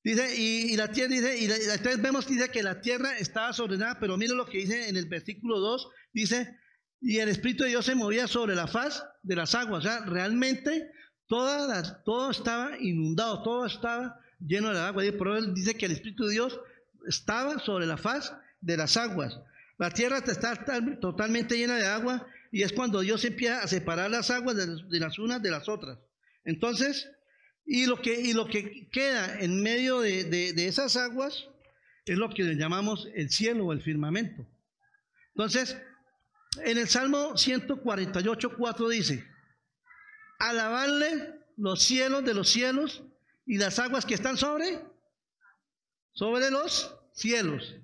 [0.04, 4.16] dice, y, la tierra, dice, y entonces vemos, dice que la tierra estaba nada pero
[4.16, 6.56] mire lo que dice en el versículo 2, dice,
[7.02, 9.84] y el Espíritu de Dios se movía sobre la faz de las aguas.
[9.84, 10.92] O sea, realmente
[11.26, 15.04] toda todo estaba inundado, todo estaba lleno de agua.
[15.04, 16.60] Y por eso dice que el Espíritu de Dios
[17.08, 19.40] estaba sobre la faz de las aguas.
[19.78, 20.64] La tierra está
[21.00, 25.18] totalmente llena de agua y es cuando Dios empieza a separar las aguas de, las
[25.18, 25.98] unas de las otras.
[26.44, 27.10] Entonces,
[27.64, 31.48] y lo que, y lo que queda en medio de, de esas aguas
[32.04, 34.46] es lo que llamamos el cielo o el firmamento.
[35.34, 35.76] Entonces,
[36.64, 39.26] en el Salmo 148, 4 dice,
[40.38, 43.02] alabarle los cielos de los cielos
[43.46, 44.80] y las aguas que están sobre,
[46.12, 47.76] sobre los cielos.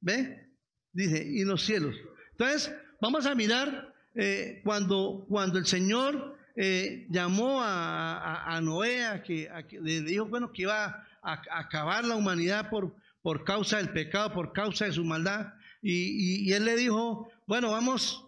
[0.00, 0.50] ¿Ve?
[0.92, 1.94] Dice, y los cielos.
[2.32, 9.48] Entonces, vamos a mirar eh, cuando, cuando el Señor eh, llamó a, Noé, a que,
[9.80, 14.52] le dijo, bueno, que iba a, acabar la humanidad por, por causa del pecado, por
[14.52, 15.54] causa de su maldad.
[15.82, 18.26] y, y él le dijo, bueno, vamos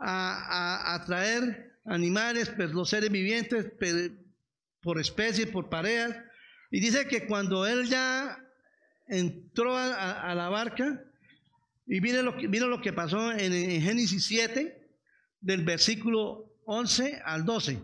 [0.00, 3.66] a, traer animales, pues, los seres vivientes,
[4.80, 6.16] por especies, por parejas.
[6.70, 8.38] Y dice que cuando él ya
[9.06, 11.04] entró a, la barca,
[11.86, 14.88] y mire lo, que, lo que pasó en, en, Génesis 7,
[15.40, 17.82] del versículo 11 al 12.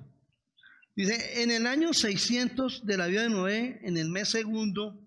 [0.95, 4.99] Dice, en el año 600 de la vida de Noé, en el mes segundo,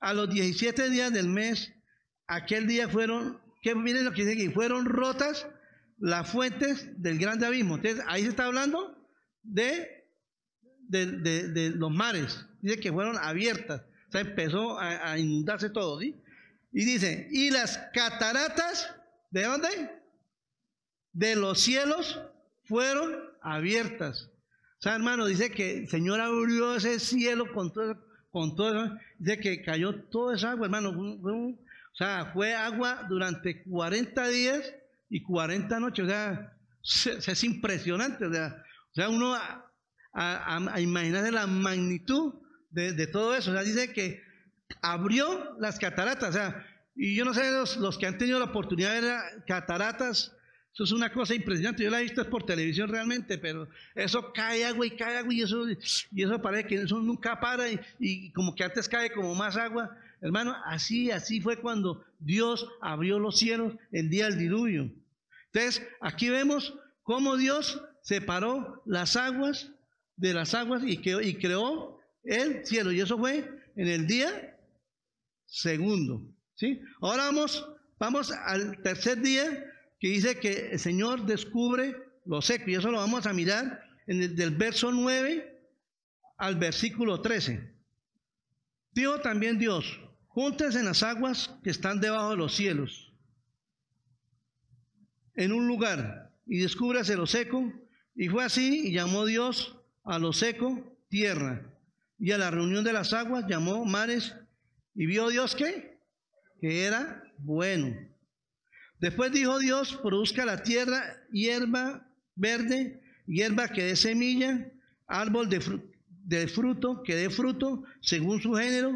[0.00, 1.72] a los 17 días del mes,
[2.26, 5.46] aquel día fueron que miren lo que dice aquí, fueron rotas
[5.98, 7.76] las fuentes del grande abismo.
[7.76, 8.96] Entonces, ahí se está hablando
[9.42, 10.06] de,
[10.88, 12.44] de, los mares.
[12.62, 13.82] Dice que fueron abiertas.
[14.08, 16.00] O sea, empezó a, inundarse todo.
[16.02, 16.14] Y
[16.72, 18.94] dice, y las cataratas,
[19.30, 19.68] ¿de dónde?
[21.12, 22.20] De los cielos
[22.70, 24.30] fueron abiertas.
[24.78, 27.98] O sea, hermano, dice que el Señor abrió ese cielo con todo,
[28.30, 30.90] con todo Dice que cayó toda esa agua, hermano.
[30.90, 34.72] O sea, fue agua durante 40 días
[35.08, 36.04] y 40 noches.
[36.04, 38.26] O sea, es, impresionante.
[38.26, 38.32] O
[38.94, 39.66] sea, uno a,
[40.12, 42.34] a, imaginarse la magnitud
[42.70, 43.50] de, todo eso.
[43.50, 44.22] O sea, dice que
[44.80, 46.30] abrió las cataratas.
[46.30, 49.20] O sea, y yo no sé, los, los que han tenido la oportunidad de ver
[49.46, 50.36] cataratas,
[50.72, 51.82] eso es una cosa impresionante.
[51.82, 55.42] Yo la he visto por televisión realmente, pero eso cae agua y cae agua y
[55.42, 57.64] eso, y eso parece que eso nunca para
[57.98, 59.96] y como que antes cae como más agua.
[60.20, 64.90] Hermano, así, así fue cuando Dios abrió los cielos el día del diluvio.
[65.52, 69.72] Entonces, aquí vemos cómo Dios separó las aguas
[70.16, 72.92] de las aguas y, y creó el cielo.
[72.92, 74.56] Y eso fue en el día
[75.46, 76.22] segundo.
[76.54, 76.80] ¿sí?
[77.00, 77.66] Ahora vamos,
[77.98, 79.69] vamos al tercer día
[80.00, 82.70] que dice que el Señor descubre lo seco.
[82.70, 85.60] Y eso lo vamos a mirar en el, del verso 9
[86.38, 87.74] al versículo 13.
[88.92, 93.12] Dijo también Dios, Júntense en las aguas que están debajo de los cielos,
[95.34, 97.72] en un lugar, y descúbrase lo seco.
[98.14, 101.76] Y fue así, y llamó Dios a lo seco tierra,
[102.18, 104.34] y a la reunión de las aguas llamó mares,
[104.94, 105.98] y vio Dios que
[106.60, 108.09] era bueno.
[109.00, 114.70] Después dijo Dios, produzca la tierra hierba verde, hierba que dé semilla,
[115.06, 118.94] árbol de, fruto que dé fruto según su género,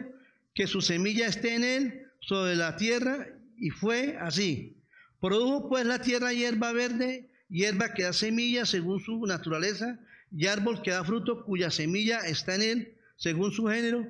[0.54, 4.76] que su semilla esté en él sobre la tierra, y fue así.
[5.20, 9.98] Produjo pues la tierra hierba verde, hierba que da semilla según su naturaleza,
[10.30, 14.06] y árbol que da fruto cuya semilla está en él según su género.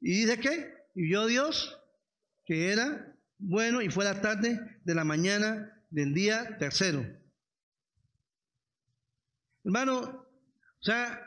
[0.00, 1.78] Y dice que, y vio Dios
[2.44, 7.06] que era bueno y fue la tarde de la mañana del día tercero.
[9.64, 11.20] Hermano, o sea,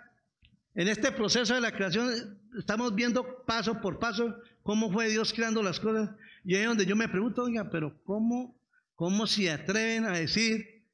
[0.73, 5.61] en este proceso de la creación estamos viendo paso por paso cómo fue Dios creando
[5.61, 6.09] las cosas.
[6.43, 8.59] Y ahí es donde yo me pregunto, oiga, pero ¿cómo,
[8.95, 10.85] cómo se atreven a decir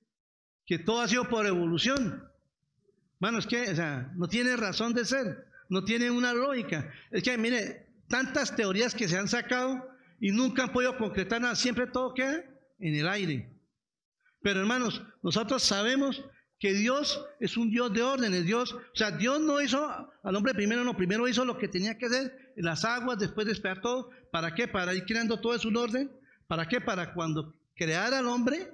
[0.66, 2.24] que todo ha sido por evolución?
[3.20, 6.92] Bueno, es que, o sea, no tiene razón de ser, no tiene una lógica.
[7.12, 9.88] Es que, mire, tantas teorías que se han sacado
[10.20, 12.44] y nunca han podido concretar nada, siempre todo queda
[12.80, 13.50] en el aire.
[14.42, 16.24] Pero hermanos, nosotros sabemos
[16.60, 20.54] que Dios es un Dios de órdenes, Dios, o sea, Dios no hizo al hombre
[20.54, 24.10] primero, no, primero hizo lo que tenía que hacer, las aguas, después de esperar todo,
[24.32, 24.68] ¿para qué?
[24.68, 26.12] Para ir creando todo en su orden,
[26.48, 26.82] ¿para qué?
[26.82, 28.72] Para cuando creara al hombre,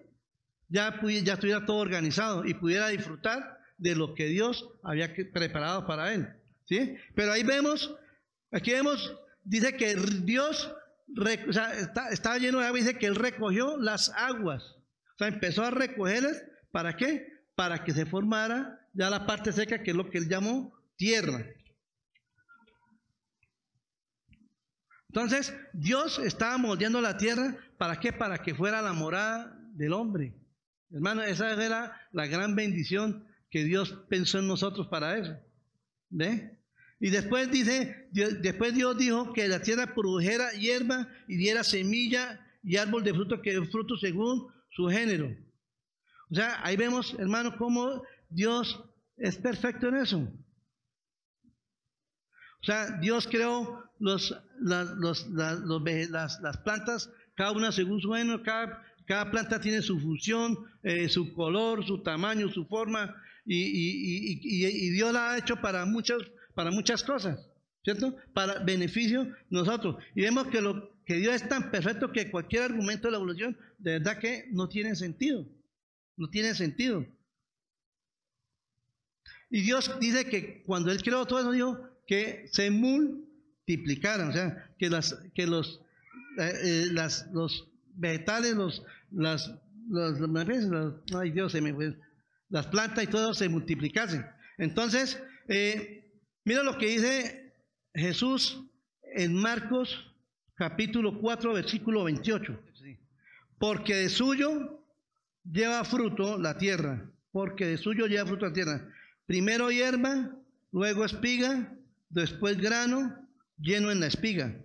[0.70, 6.14] ya, ya estuviera todo organizado y pudiera disfrutar de lo que Dios había preparado para
[6.14, 6.30] él.
[6.66, 6.96] ¿sí?
[7.16, 7.94] Pero ahí vemos,
[8.52, 10.74] aquí vemos, dice que Dios
[11.16, 14.64] o sea, está, estaba lleno de agua, dice que él recogió las aguas.
[14.64, 17.28] O sea, empezó a recogerlas, ¿para qué?
[17.56, 21.46] Para que se formara ya la parte seca, que es lo que él llamó tierra.
[25.10, 28.12] Entonces, Dios estaba moldeando la tierra, ¿para qué?
[28.12, 30.34] Para que fuera la morada del hombre.
[30.90, 35.38] Hermano, esa era la gran bendición que Dios pensó en nosotros para eso.
[36.10, 36.63] ¿Ve?
[37.04, 42.78] Y después dice, después Dios dijo que la tierra produjera hierba y diera semilla y
[42.78, 45.36] árbol de fruto que fruto según su género.
[46.32, 48.82] O sea, ahí vemos, hermano, cómo Dios
[49.18, 50.20] es perfecto en eso.
[52.62, 58.42] O sea, Dios creó los, las, los, las, las, plantas, cada una según su género,
[58.44, 63.14] cada, cada planta tiene su función, eh, su color, su tamaño, su forma,
[63.46, 66.20] y, Dios la ha hecho para muchas,
[66.56, 67.50] para muchas cosas,
[67.84, 68.16] ¿cierto?
[68.34, 69.98] Para beneficio nosotros.
[70.16, 73.58] Y vemos que, lo, que Dios es tan perfecto que cualquier argumento de la evolución,
[73.80, 75.46] de verdad que no tiene sentido.
[76.16, 77.06] No tiene sentido.
[79.50, 84.74] Y Dios dice que cuando Él creó todo eso, dijo que se multiplicaran, o sea,
[84.78, 85.82] que, las, que los,
[86.40, 89.52] eh, eh, las, los vegetales, los, las,
[89.90, 90.20] los,
[91.16, 91.74] ay Dios, se me
[92.50, 94.26] las plantas y todo se multiplicasen.
[94.58, 96.03] Entonces, eh,
[96.44, 97.54] mira lo que dice
[97.94, 98.64] Jesús
[99.02, 100.14] en Marcos
[100.56, 102.60] capítulo 4, versículo 28.
[103.58, 104.84] Porque de suyo
[105.44, 108.90] lleva fruto la tierra, porque de suyo lleva fruto la tierra.
[109.26, 110.36] Primero hierba,
[110.72, 111.74] luego espiga,
[112.10, 113.28] después grano
[113.58, 114.56] lleno en la espiga.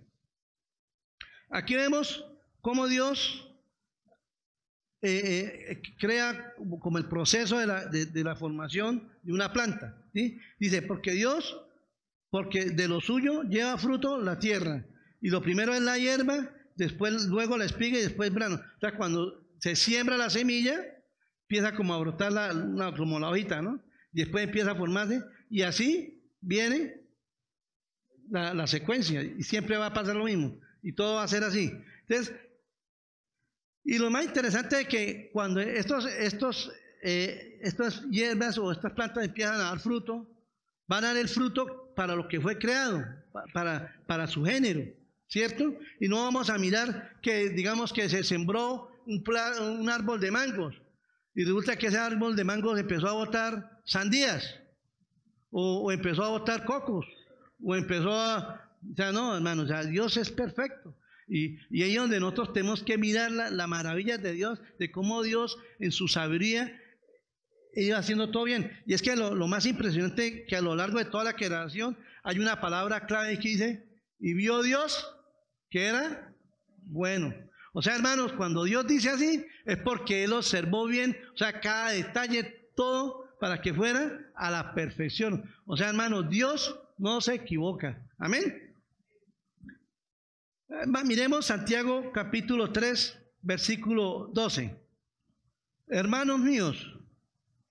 [1.49, 2.25] Aquí vemos
[2.61, 3.49] cómo Dios
[5.01, 9.95] eh, eh, crea como el proceso de la, de, la, formación de una planta.
[10.59, 11.61] Dice, porque Dios,
[12.29, 14.85] porque de lo suyo lleva fruto la tierra.
[15.21, 18.55] Y lo primero es la hierba, después luego la espiga y después el grano.
[18.55, 20.79] O sea, cuando se siembra la semilla,
[21.43, 23.83] empieza como a brotar la, como la hojita, ¿no?
[24.11, 26.99] después empieza a formarse y así viene
[28.31, 31.43] la, la secuencia y siempre va a pasar lo mismo y todo va a ser
[31.43, 31.71] así.
[32.07, 32.35] Entonces,
[33.83, 39.25] y lo más interesante es que cuando estos, estos, eh, estas hierbas o estas plantas
[39.25, 40.29] empiezan a dar fruto,
[40.89, 43.05] van a dar el fruto para lo que fue creado,
[43.53, 44.81] para, para su género,
[45.27, 45.73] ¿cierto?
[46.01, 49.23] Y no vamos a mirar que, digamos, que se sembró un,
[49.79, 50.75] un árbol de mangos
[51.35, 54.59] y resulta que ese árbol de mangos empezó a botar sandías
[55.51, 57.05] o, o empezó a botar cocos
[57.63, 58.65] o empezó a...
[58.91, 60.95] O sea, no, hermanos, o sea, Dios es perfecto.
[61.27, 65.57] Y, ahí es donde nosotros tenemos que mirar la, maravilla de Dios, de cómo Dios
[65.79, 66.81] en su sabiduría
[67.73, 68.71] iba haciendo todo bien.
[68.85, 72.39] Y es que lo, más impresionante que a lo largo de toda la creación hay
[72.39, 73.87] una palabra clave que dice,
[74.19, 75.15] y vio Dios
[75.69, 76.33] que era
[76.83, 77.33] bueno.
[77.73, 81.91] O sea, hermanos, cuando Dios dice así, es porque Él observó bien, o sea, cada
[81.91, 85.49] detalle, todo, para que fuera a la perfección.
[85.65, 88.05] O sea, hermanos, Dios no se equivoca.
[88.17, 88.75] Amén.
[90.69, 94.75] Eh, miremos Santiago capítulo 3, versículo 12.
[95.87, 96.98] Hermanos míos,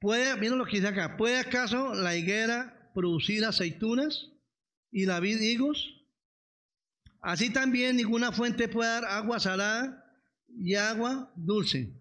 [0.01, 4.31] ¿Puede, miren lo que dice acá, ¿puede acaso la higuera producir aceitunas
[4.91, 5.95] y la vid higos?
[7.21, 10.05] Así también ninguna fuente puede dar agua salada
[10.49, 11.93] y agua dulce.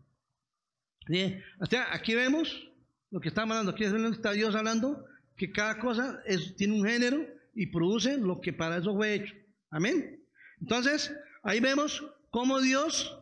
[1.59, 2.69] O sea, aquí vemos
[3.09, 5.05] lo que está hablando, aquí está Dios hablando,
[5.35, 6.21] que cada cosa
[6.57, 9.33] tiene un género y produce lo que para eso fue hecho.
[9.69, 10.23] Amén.
[10.59, 13.17] Entonces, ahí vemos cómo Dios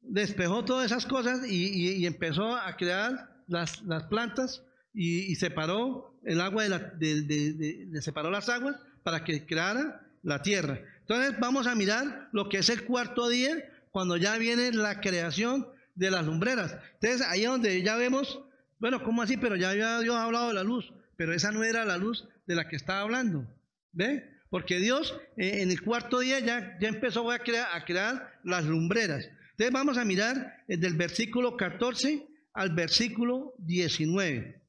[0.00, 8.00] despejó todas esas cosas y, empezó a crear las, plantas y, separó el agua de,
[8.00, 10.80] separó las aguas para que creara la tierra.
[11.00, 13.56] Entonces vamos a mirar lo que es el cuarto día
[13.90, 16.76] cuando ya viene la creación de las lumbreras.
[17.00, 18.40] Entonces ahí donde ya vemos,
[18.78, 19.36] bueno, ¿cómo así?
[19.36, 22.54] Pero ya Dios ha hablado de la luz, pero esa no era la luz de
[22.54, 23.46] la que estaba hablando.
[23.92, 24.36] ¿Ve?
[24.50, 29.28] Porque Dios eh, en el cuarto día ya, ya empezó a crear, las lumbreras.
[29.52, 34.62] Entonces vamos a mirar desde el versículo 14 al versículo 19.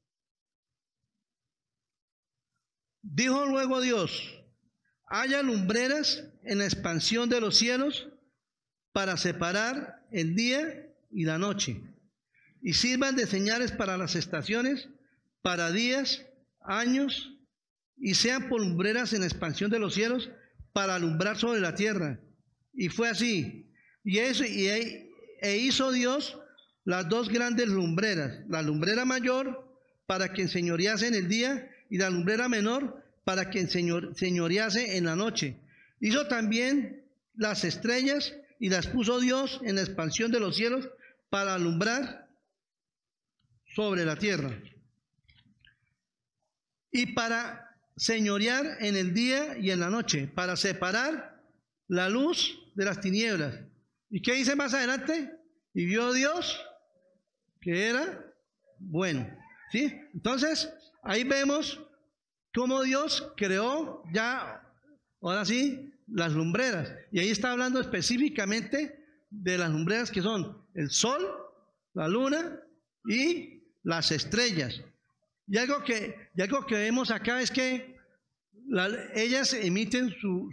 [3.00, 4.44] Dijo luego Dios,
[5.06, 8.10] haya lumbreras en la expansión de los cielos
[8.92, 11.80] para separar el día y la noche,
[12.60, 14.90] y sirvan de señales para las estaciones,
[15.40, 16.26] para días,
[16.60, 17.32] años,
[17.96, 20.28] y sean por lumbreras en la expansión de los cielos
[20.74, 22.20] para alumbrar sobre la tierra.
[22.74, 23.72] Y fue así.
[24.04, 26.38] Y, eso, y e hizo Dios
[26.88, 29.62] las dos grandes lumbreras, la lumbrera mayor
[30.06, 35.14] para que enseñorease en el día y la lumbrera menor para que enseñorease en la
[35.14, 35.58] noche.
[36.00, 37.04] Hizo también
[37.36, 40.88] las estrellas y las puso Dios en la expansión de los cielos
[41.28, 42.26] para alumbrar
[43.76, 44.58] sobre la tierra
[46.90, 51.38] y para señorear en el día y en la noche, para separar
[51.86, 53.56] la luz de las tinieblas.
[54.08, 55.34] ¿Y qué dice más adelante?
[55.74, 56.64] Y vio Dios
[57.60, 58.24] que era
[58.78, 59.28] bueno.
[59.70, 59.94] ¿Sí?
[60.14, 61.80] Entonces, ahí vemos
[62.54, 64.62] cómo Dios creó ya,
[65.20, 66.92] ahora sí, las lumbreras.
[67.12, 68.98] Y ahí está hablando específicamente
[69.30, 71.26] de las lumbreras que son el sol,
[71.94, 72.60] la luna
[73.04, 74.80] y las estrellas.
[75.46, 77.96] Y algo que, algo que vemos acá es que
[79.14, 80.50] ellas emiten su,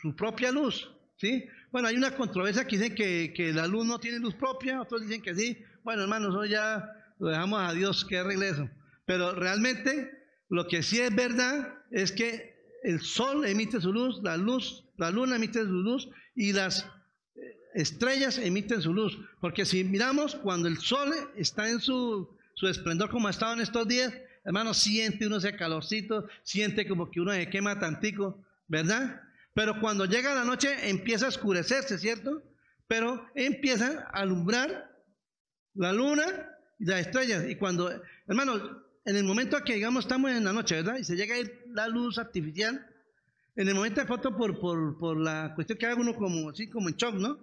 [0.00, 0.90] su, propia luz.
[1.16, 1.44] ¿sí?
[1.70, 5.02] Bueno, hay una controversia que dicen que, que, la luz no tiene luz propia, otros
[5.02, 5.58] dicen que sí.
[5.88, 8.68] Bueno, hermanos, eso ya lo dejamos a Dios que arregle eso.
[9.06, 10.10] Pero realmente
[10.50, 15.10] lo que sí es verdad es que el sol emite su luz, la luz, la
[15.10, 16.84] luna emite su luz y las
[17.36, 19.18] eh, estrellas emiten su luz.
[19.40, 23.60] Porque si miramos cuando el sol está en su, su esplendor como ha estado en
[23.60, 24.12] estos días,
[24.44, 29.22] hermano, siente uno ese calorcito, siente como que uno se quema tantico, ¿verdad?
[29.54, 32.42] Pero cuando llega la noche empieza a oscurecerse, ¿cierto?
[32.86, 34.97] Pero empieza a alumbrar
[35.78, 36.24] la luna
[36.78, 37.44] y las estrellas.
[37.48, 37.90] Y cuando,
[38.26, 40.98] hermano, en el momento que digamos estamos en la noche, ¿verdad?
[40.98, 42.86] Y se llega a ir la luz artificial,
[43.56, 46.68] en el momento de foto por, por, por la cuestión que haga uno como así,
[46.68, 47.38] como en shock, ¿no?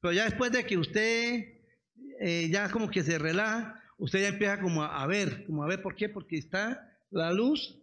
[0.00, 1.56] Pero ya después de que usted
[2.20, 5.82] eh, ya como que se relaja, usted ya empieza como a, ver, como a ver
[5.82, 7.78] por qué, porque está la luz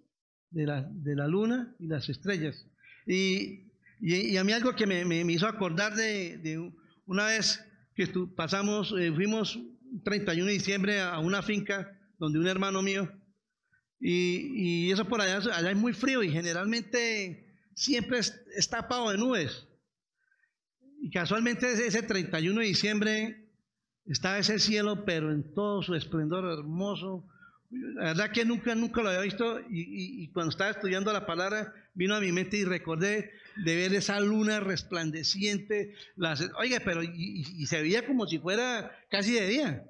[0.51, 2.65] de la, de la luna y las estrellas.
[3.05, 3.63] Y,
[3.99, 6.71] y, a mí algo que me, me, hizo acordar de, de,
[7.05, 7.63] una vez
[7.95, 9.59] que pasamos, eh, fuimos
[10.03, 13.11] 31 de diciembre a una finca donde un hermano mío,
[14.05, 19.67] y, eso por allá, allá es muy frío y generalmente siempre es, tapado de nubes.
[21.01, 23.49] Y casualmente ese 31 de diciembre
[24.05, 27.29] estaba ese cielo, pero en todo su esplendor hermoso.
[27.73, 32.15] La verdad que nunca, nunca lo había visto y, cuando estaba estudiando la palabra vino
[32.15, 35.95] a mi mente y recordé de ver esa luna resplandeciente.
[36.15, 39.85] Las, oiga, pero y, se veía como si fuera casi de día.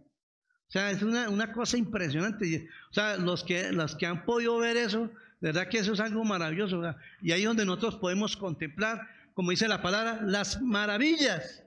[0.67, 2.67] O sea, es una, una cosa impresionante.
[2.89, 5.07] O sea, los que, los que han podido ver eso,
[5.41, 6.81] de verdad que eso es algo maravilloso.
[7.21, 9.01] Y ahí es donde nosotros podemos contemplar,
[9.33, 11.63] como dice la palabra, las maravillas.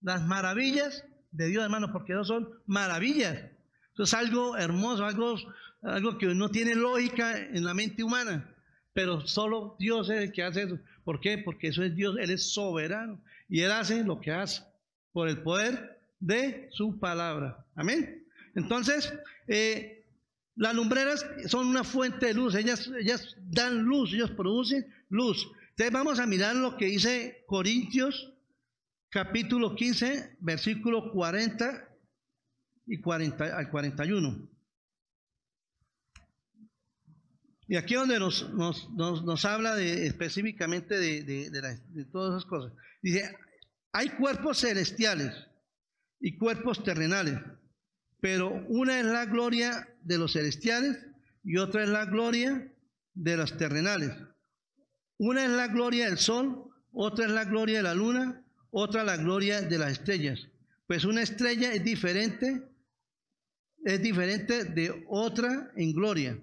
[0.00, 3.53] Las maravillas de Dios, hermano, porque eso son maravillas.
[3.94, 5.36] Eso es algo hermoso, algo,
[5.82, 8.50] algo que no tiene lógica en la mente humana.
[8.92, 10.78] Pero solo Dios es el que hace eso.
[11.04, 11.38] ¿Por qué?
[11.38, 13.20] Porque eso es Dios, Él es soberano.
[13.48, 14.62] Y Él hace lo que hace
[15.12, 17.64] por el poder de su palabra.
[17.76, 18.26] Amén.
[18.56, 19.12] Entonces,
[19.46, 20.04] eh,
[20.56, 22.54] las lumbreras son una fuente de luz.
[22.54, 25.48] Ellas, ellas dan luz, ellos producen luz.
[25.70, 28.32] Entonces vamos a mirar lo que dice Corintios
[29.10, 31.93] capítulo 15, versículo 40
[32.86, 34.48] y 40 al 41.
[37.66, 42.72] Y aquí donde nos, nos, nos, habla de, específicamente de, de, de, todas esas cosas.
[43.02, 43.34] Dice,
[43.92, 45.32] hay cuerpos celestiales
[46.20, 47.38] y cuerpos terrenales,
[48.20, 50.98] pero una es la gloria de los celestiales
[51.42, 52.70] y otra es la gloria
[53.14, 54.12] de los terrenales.
[55.16, 59.16] Una es la gloria del sol, otra es la gloria de la luna, otra la
[59.16, 60.48] gloria de las estrellas.
[60.86, 62.62] Pues una estrella es diferente,
[63.84, 66.38] es diferente de otra en gloria.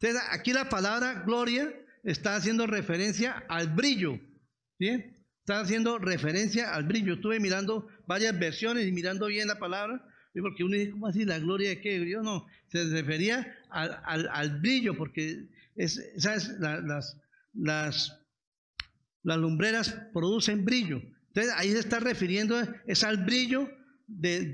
[0.00, 1.72] Entonces, aquí la palabra gloria
[2.02, 4.18] está haciendo referencia al brillo.
[4.78, 5.14] ¿Bien?
[5.40, 7.14] Está haciendo referencia al brillo.
[7.14, 10.04] Estuve mirando varias versiones y mirando bien la palabra,
[10.40, 12.08] porque uno dice, ¿cómo así la gloria de qué?
[12.08, 16.50] Yo no, se refería al, al, brillo, porque es, ¿sabes?
[16.58, 17.16] las,
[17.54, 18.18] las,
[19.22, 21.00] lumbreras producen brillo.
[21.28, 23.70] Entonces ahí se está refiriendo, es al brillo
[24.06, 24.46] de,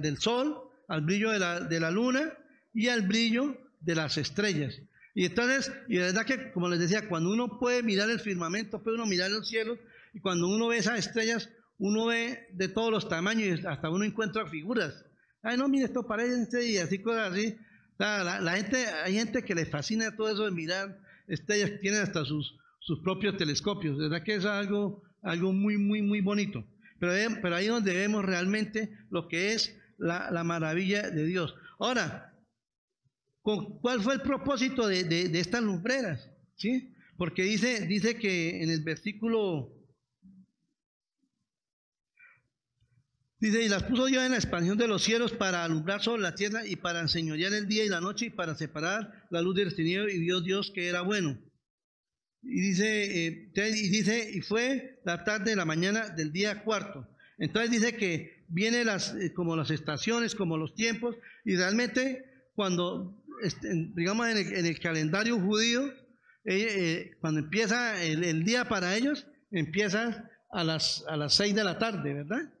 [0.00, 2.32] del sol, al brillo de la, de la luna
[2.74, 4.80] y al brillo de las estrellas.
[5.14, 8.82] Y entonces, y la verdad que, como les decía, cuando uno puede mirar el firmamento,
[8.82, 9.78] puede uno mirar el cielo,
[10.12, 14.46] y cuando uno ve esas estrellas, uno ve de todos los tamaños hasta uno encuentra
[14.46, 15.04] figuras.
[15.42, 17.56] Ay, no, mire, esto parece y así cosas así.
[17.98, 22.56] La, gente, hay gente que le fascina todo eso de mirar estrellas, tienen hasta sus,
[22.80, 23.98] sus propios telescopios.
[23.98, 26.64] verdad que es algo, algo muy, muy, muy bonito.
[27.00, 27.12] Pero,
[27.42, 31.54] pero ahí es donde vemos realmente lo que es la, la maravilla de Dios.
[31.78, 32.28] Ahora,
[33.80, 36.28] ¿Cuál fue el propósito de, estas lumbreras?
[36.56, 36.94] ¿Sí?
[37.16, 39.74] Porque dice, dice que en el versículo
[43.40, 46.34] Dice, y las puso Dios en la expansión de los cielos para alumbrar sobre la
[46.34, 49.76] tierra y para enseñorear el día y la noche y para separar la luz del
[49.76, 51.38] tinieblas y vio Dios que era bueno.
[52.42, 57.08] Y dice, eh, y dice, y fue la tarde de la mañana del día cuarto.
[57.38, 62.24] Entonces dice que viene las, eh, como las estaciones, como los tiempos, y realmente
[62.54, 65.86] cuando este, digamos, en el, calendario judío,
[66.44, 71.64] eh, eh, cuando empieza el, día para ellos, empieza a las, a las 6 de
[71.64, 72.52] la tarde, ¿verdad?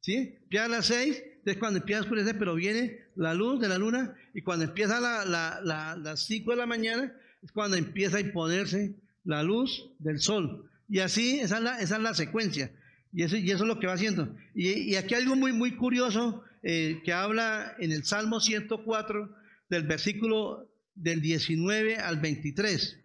[0.00, 0.38] ¿Sí?
[0.42, 3.78] Empieza a las 6, es cuando empieza a oscurecer, pero viene la luz de la
[3.78, 7.12] luna, y cuando empieza la, la, las 5 de la mañana,
[7.42, 10.70] es cuando empieza a imponerse la luz del sol.
[10.88, 12.70] Y así, esa es la, esa es la secuencia.
[13.12, 14.34] Y eso, es lo que va haciendo.
[14.54, 19.34] Y, aquí algo muy, muy curioso eh, que habla en el Salmo 104,
[19.68, 22.98] del versículo del 19 al 23.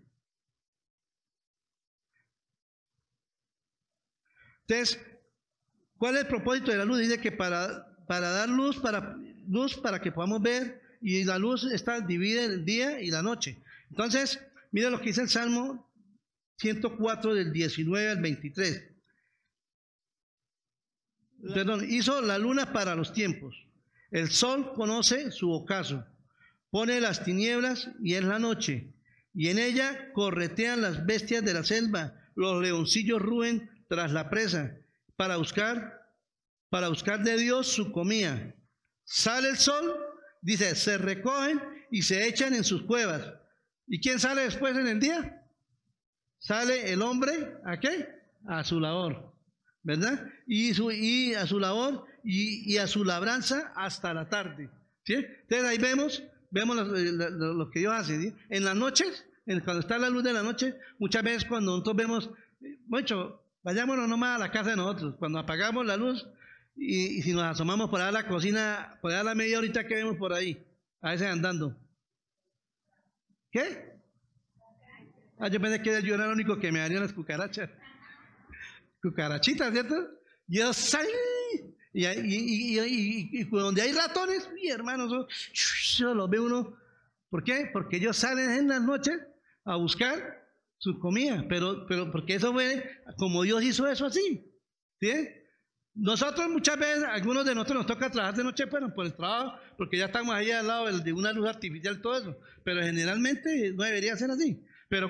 [4.68, 5.00] Entonces,
[5.98, 7.00] ¿cuál es el propósito de la luz?
[7.00, 9.16] Dice que para, para dar luz para,
[9.48, 13.22] luz para que podamos ver, y la luz está dividida en el día y la
[13.22, 13.62] noche.
[13.92, 14.40] Entonces,
[14.72, 15.88] mira lo que dice el Salmo
[16.58, 18.95] 104 del 19 al 23.
[21.54, 23.56] Perdón, hizo la luna para los tiempos.
[24.12, 26.06] El sol conoce su ocaso
[26.76, 28.94] pone las tinieblas y es la noche,
[29.34, 34.76] y en ella corretean las bestias de la selva, los leoncillos ruen tras la presa,
[35.16, 36.02] para buscar,
[36.70, 38.54] para buscar de Dios su comida.
[39.06, 39.96] Sale el sol,
[40.42, 41.62] dice, se recogen
[41.92, 43.22] y se echan en sus cuevas.
[43.88, 45.48] ¿Y quién sale después en el día?
[46.40, 48.10] Sale el hombre, ¿a qué?
[48.50, 49.25] A su labor,
[49.86, 50.28] ¿verdad?
[50.48, 54.70] Y, su, y a su labor y, a su labranza hasta la tarde.
[55.04, 55.14] ¿sí?
[55.14, 56.22] Entonces ahí vemos
[56.52, 58.34] vemos eh, lo, que Dios hace.
[58.50, 62.30] En las noches, cuando está la luz de la noche, muchas veces cuando nosotros vemos,
[62.88, 66.28] mucho, vayámonos nomás a la casa de nosotros, cuando apagamos la luz
[66.76, 69.86] y, si nos asomamos por ahí a la cocina, por ahí a la media horita
[69.86, 70.66] que vemos por ahí,
[71.02, 71.78] a veces andando.
[73.52, 73.94] ¿Qué?
[75.38, 77.70] Ah, yo pensé que yo era el único que me harían las cucarachas.
[79.06, 79.96] Cucarachitas, ¿cierto?
[80.48, 81.10] Yo salí
[81.94, 86.76] y, y, y, donde hay ratones, mi hermano, eso, lo ve uno.
[87.30, 87.70] ¿Por qué?
[87.72, 89.16] Porque ellos salen en las noches
[89.64, 90.44] a buscar
[90.78, 92.84] su comida, pero, pero porque eso fue
[93.18, 94.44] como Dios hizo eso así.
[95.00, 95.30] ¿sí?
[95.94, 99.98] Nosotros muchas veces, algunos de nosotros nos toca trabajar de noche, por el trabajo, porque
[99.98, 102.38] ya estamos ahí al lado de una luz artificial, todo eso.
[102.64, 104.66] Pero generalmente no debería ser así.
[104.90, 105.10] Pero,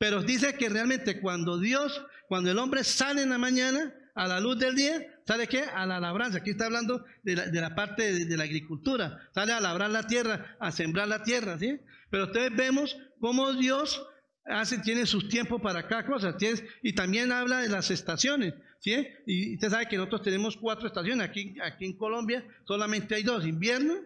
[0.00, 4.40] pero dice que realmente cuando Dios, cuando el hombre sale en la mañana a la
[4.40, 5.60] luz del día, ¿Sale qué?
[5.62, 6.38] A la labranza.
[6.38, 9.30] Aquí está hablando de la, parte de, la agricultura.
[9.32, 11.78] Sale a labrar la tierra, a sembrar la tierra, ¿sí?
[12.10, 14.04] Pero ustedes vemos cómo Dios
[14.44, 16.36] hace, tiene sus tiempos para cada cosa.
[16.82, 19.06] Y también habla de las estaciones, ¿sí?
[19.24, 21.28] Y usted sabe que nosotros tenemos cuatro estaciones.
[21.28, 23.98] Aquí, aquí en Colombia solamente hay dos, invierno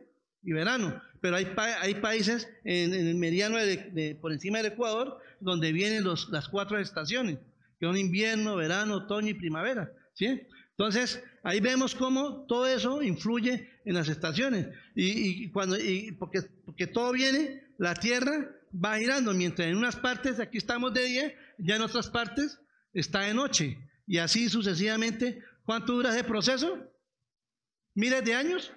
[0.42, 1.00] y verano.
[1.22, 6.28] Pero hay, hay países en, el mediano de, por encima del Ecuador donde vienen los,
[6.30, 7.38] las cuatro estaciones,
[7.78, 10.42] que son invierno, verano, otoño y primavera, ¿sí?
[10.70, 14.66] Entonces, ahí vemos cómo todo eso influye en las estaciones.
[14.96, 18.50] Y, cuando, y porque, porque todo viene, la Tierra
[18.84, 22.58] va girando, mientras en unas partes aquí estamos de día, ya en otras partes
[22.92, 23.78] está de noche.
[24.06, 25.42] Y así sucesivamente.
[25.64, 26.78] ¿Cuánto dura ese proceso?
[27.94, 28.72] ¿Miles de años?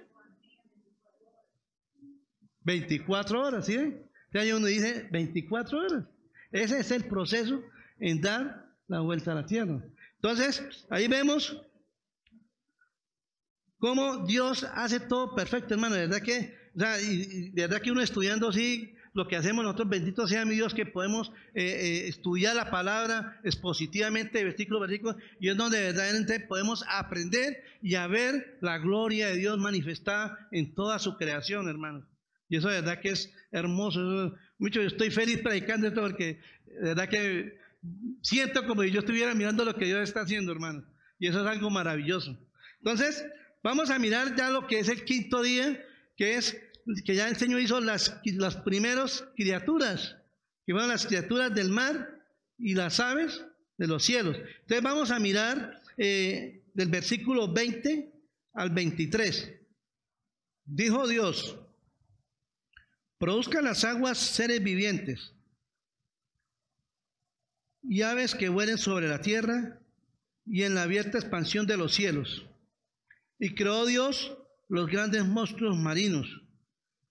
[2.63, 3.77] 24 horas, ¿sí?
[4.33, 6.05] Ya uno dice 24 horas.
[6.51, 7.61] Ese es el proceso
[7.99, 9.83] en dar la vuelta a la tierra.
[10.15, 11.61] Entonces, ahí vemos
[13.77, 15.95] cómo Dios hace todo perfecto, hermano.
[15.95, 20.45] De verdad que, de verdad que uno estudiando así, lo que hacemos nosotros, bendito sea
[20.45, 25.81] mi Dios, que podemos eh, eh, estudiar la palabra expositivamente, versículo versículo, y es donde
[25.81, 31.67] verdaderamente podemos aprender y a ver la gloria de Dios manifestada en toda su creación,
[31.67, 32.07] hermano.
[32.47, 34.35] Y eso de verdad que es hermoso.
[34.59, 37.57] Mucho, yo estoy feliz predicando esto porque de verdad que
[38.21, 40.85] siento como si yo estuviera mirando lo que Dios está haciendo, hermano.
[41.19, 42.37] Y eso es algo maravilloso.
[42.79, 43.25] Entonces,
[43.63, 45.83] vamos a mirar ya lo que es el quinto día,
[46.15, 46.57] que es
[47.05, 50.15] que ya el Señor hizo las, las primeras criaturas,
[50.65, 52.21] que fueron las criaturas del mar
[52.57, 53.43] y las aves
[53.77, 54.37] de los cielos.
[54.37, 58.11] Entonces vamos a mirar eh, del versículo 20
[58.53, 59.53] al 23.
[60.65, 61.57] Dijo Dios,
[63.17, 65.33] produzcan las aguas seres vivientes
[67.83, 69.79] y aves que vuelen sobre la tierra
[70.45, 72.45] y en la abierta expansión de los cielos.
[73.39, 74.35] Y creó Dios
[74.67, 76.41] los grandes monstruos marinos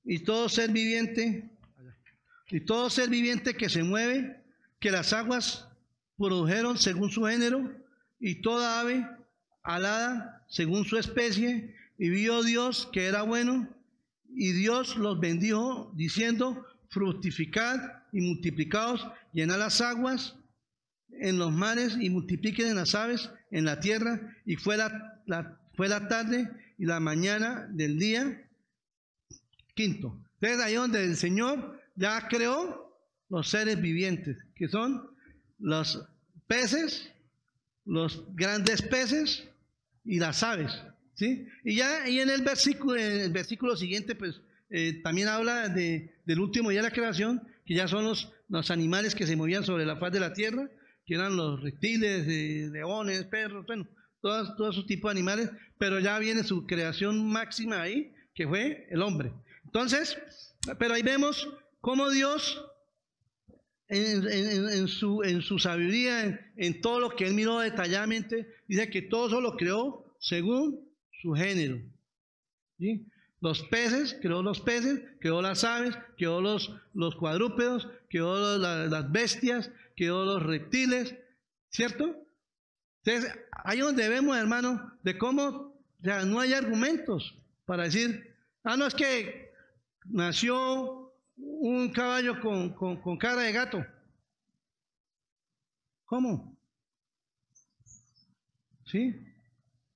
[0.05, 1.51] y todo ser viviente,
[2.49, 4.41] y todo ser viviente que se mueve,
[4.79, 5.67] que las aguas
[6.17, 7.75] produjeron según su género,
[8.21, 9.07] y toda ave
[9.63, 13.69] alada según su especie, y vio Dios que era bueno,
[14.39, 17.80] y Dios los bendijo diciendo, fructificad
[18.12, 20.37] y multiplicaos, llenad las aguas
[21.09, 24.37] en los mares y multipliquen las aves en la tierra.
[24.45, 28.47] Y fue la, fue la tarde y la mañana del día
[29.74, 30.22] quinto.
[30.34, 32.95] Entonces ahí donde el Señor ya creó
[33.30, 35.09] los seres vivientes, que son
[35.59, 36.07] los
[36.47, 37.11] peces,
[37.87, 39.49] los grandes peces
[40.05, 40.78] y las aves.
[41.17, 41.49] ¿Sí?
[41.64, 44.41] Y ya y en el versículo, en el versículo siguiente, pues
[44.71, 48.71] eh, también habla de, del último día de la creación, que ya son los, los
[48.71, 50.71] animales que se movían sobre la faz de la tierra,
[51.05, 52.27] que eran los reptiles,
[52.73, 53.89] leones, perros, bueno,
[54.21, 58.87] todos, todos esos tipos de animales, pero ya viene su creación máxima ahí, que fue
[58.91, 59.33] el hombre.
[59.64, 60.17] Entonces,
[60.79, 61.49] pero ahí vemos
[61.81, 62.61] cómo Dios,
[63.89, 69.29] en, su, en su, sabiduría, en, todo lo que Él miró detalladamente, dice que todo
[69.29, 70.86] eso lo creó según
[71.27, 71.83] su género.
[73.41, 79.72] Los peces, creó los peces, creó las aves, creó los, los cuadrúpedos, creó las bestias,
[79.97, 81.16] creó los reptiles,
[81.70, 82.14] ¿cierto?
[83.03, 88.87] Entonces, ahí donde vemos, hermano, de cómo ya no hay argumentos para decir, ah, no,
[88.87, 89.51] es que
[90.05, 93.85] nació un caballo con, con, cara de gato.
[96.05, 96.57] ¿Cómo?
[98.85, 99.36] ¿Sí?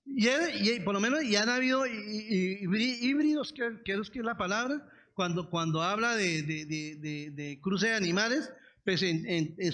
[0.06, 5.82] Y, por lo menos ya han habido híbridos, que, que, es la palabra, cuando, cuando
[5.82, 8.50] habla de, de, cruce de animales,
[8.84, 9.04] pues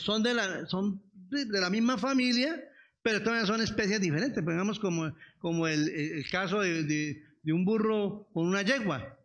[0.03, 2.63] son, de la, son de la misma familia,
[3.03, 4.43] pero todavía son especies diferentes.
[4.43, 9.17] Pongamos como, como el, caso de, un burro con una yegua,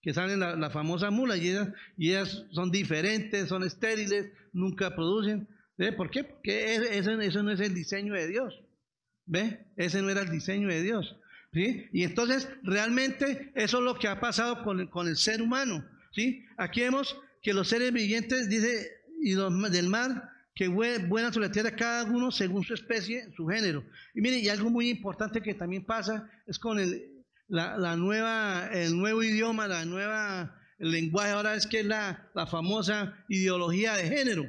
[0.00, 5.48] que salen la, famosa mula, y ellas, y ellas son diferentes, son estériles, nunca producen.
[5.96, 6.24] ¿Por qué?
[6.24, 8.62] Porque eso, eso no es el diseño de Dios.
[9.26, 9.66] ¿Ve?
[9.76, 11.16] Ese no era el diseño de Dios.
[11.52, 11.88] ¿sí?
[11.92, 15.84] Y entonces, realmente, eso es lo que ha pasado con el, con el ser humano.
[16.12, 16.44] ¿sí?
[16.56, 21.52] Aquí vemos que los seres vivientes, dice, y los del mar, que vuelan sobre la
[21.52, 23.84] tierra cada uno según su especie, su género.
[24.14, 28.96] Y mire, y algo muy importante que también pasa es con el, la, nueva, el
[28.96, 34.08] nuevo idioma, la nueva el lenguaje ahora es que es la, la famosa ideología de
[34.08, 34.44] género.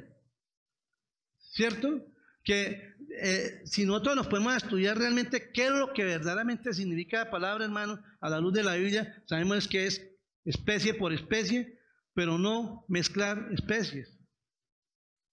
[1.38, 2.06] ¿Cierto?
[2.44, 7.32] Que eh, si nosotros nos podemos estudiar realmente qué es lo que verdaderamente significa la
[7.32, 10.06] palabra, hermano, a la luz de la Biblia, sabemos que es
[10.46, 11.80] especie por especie,
[12.14, 14.18] pero no mezclar especies.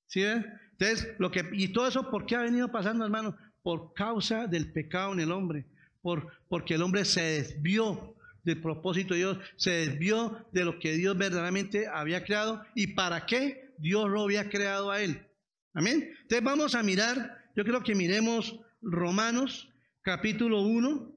[0.06, 3.36] ¿Sí Entonces, lo que, y todo eso, ¿por qué ha venido pasando, hermano?
[3.62, 5.66] Por causa del pecado en el hombre
[6.04, 10.92] por, porque el hombre se desvió del propósito de Dios, se desvió de lo que
[10.92, 15.26] Dios verdaderamente había creado y para qué Dios lo había creado a él.
[15.72, 16.14] Amén.
[16.20, 19.68] Entonces vamos a mirar, yo creo que miremos Romanos
[20.02, 21.14] capítulo 1,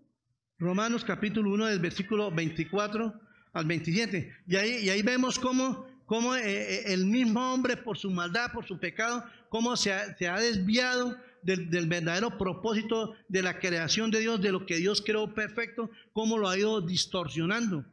[0.59, 3.13] Romanos capítulo 1 del versículo 24
[3.53, 4.33] al 27.
[4.47, 8.51] Y ahí, y ahí vemos cómo, cómo eh, eh, el mismo hombre por su maldad,
[8.53, 14.19] por su pecado, cómo se se ha desviado del, verdadero propósito de la creación de
[14.19, 17.85] Dios, de lo que Dios creó perfecto, cómo lo ha ido distorsionando.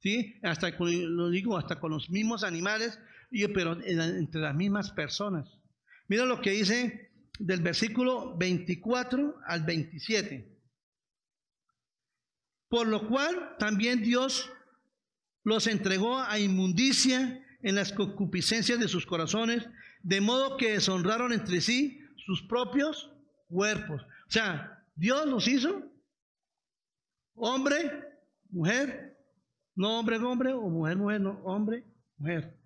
[0.00, 0.34] ¿sí?
[0.42, 2.98] Hasta con, lo digo, hasta con los mismos animales,
[3.54, 5.48] pero entre las mismas personas.
[6.08, 10.48] Mira lo que dice del versículo 24 al 27.
[12.68, 14.50] Por lo cual también Dios
[15.44, 19.68] los entregó a inmundicia en las concupiscencias de sus corazones,
[20.02, 23.10] de modo que deshonraron entre sí sus propios
[23.48, 24.02] cuerpos.
[24.02, 25.82] O sea, Dios los hizo
[27.34, 28.08] hombre,
[28.50, 29.18] mujer,
[29.74, 31.84] no hombre, hombre, o mujer, mujer, no hombre,
[32.16, 32.58] mujer.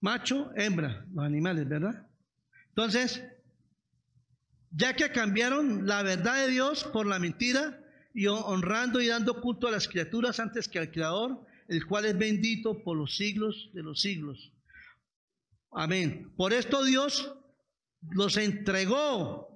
[0.00, 2.06] Macho, hembra, los animales, ¿verdad?
[2.68, 3.24] Entonces,
[4.72, 7.78] ya que cambiaron la verdad de Dios por la mentira
[8.14, 12.18] y honrando y dando culto a las criaturas antes que al Creador, el cual es
[12.18, 14.52] bendito por los siglos de los siglos.
[15.70, 16.32] Amén.
[16.36, 17.34] Por esto Dios
[18.10, 19.48] los entregó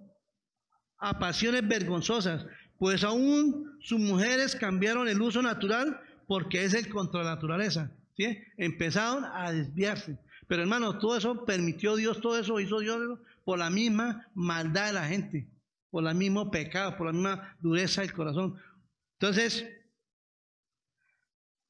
[0.98, 2.46] a pasiones vergonzosas,
[2.78, 7.92] pues aún sus mujeres cambiaron el uso natural porque es el contra la naturaleza.
[8.16, 8.38] ¿sí?
[8.56, 10.18] Empezaron a desviarse.
[10.46, 14.92] Pero hermano, todo eso permitió Dios, todo eso hizo Dios por la misma maldad de
[14.92, 15.48] la gente,
[15.90, 18.56] por el mismo pecado, por la misma dureza del corazón.
[19.18, 19.66] Entonces,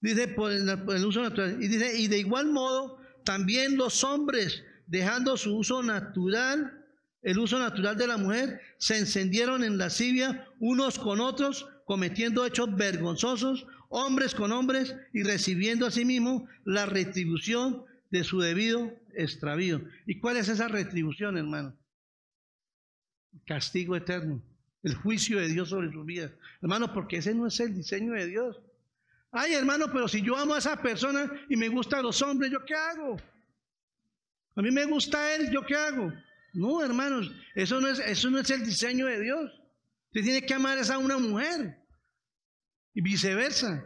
[0.01, 5.37] dice por el, uso natural, y dice, y de igual modo, también los hombres, dejando
[5.37, 6.85] su uso natural,
[7.23, 12.75] el uso natural de la mujer, se encendieron en lascivia unos con otros, cometiendo hechos
[12.77, 19.83] vergonzosos, hombres con hombres, y recibiendo asimismo la retribución de su debido extravío.
[20.07, 21.77] ¿Y cuál es esa retribución, hermano?
[23.47, 24.43] Castigo eterno,
[24.83, 26.33] el juicio de Dios sobre su vida.
[26.63, 28.61] Hermano, porque ese no es el diseño de Dios.
[29.31, 32.65] Ay, hermano, pero si yo amo a esa persona y me gustan los hombres, ¿yo
[32.65, 33.17] qué hago?
[34.55, 36.13] A mí me gusta él, ¿yo qué hago?
[36.55, 39.53] No, hermanos, eso no es, eso no es el diseño de Dios.
[40.07, 41.79] Usted tiene que amar a una mujer
[42.95, 43.85] y viceversa.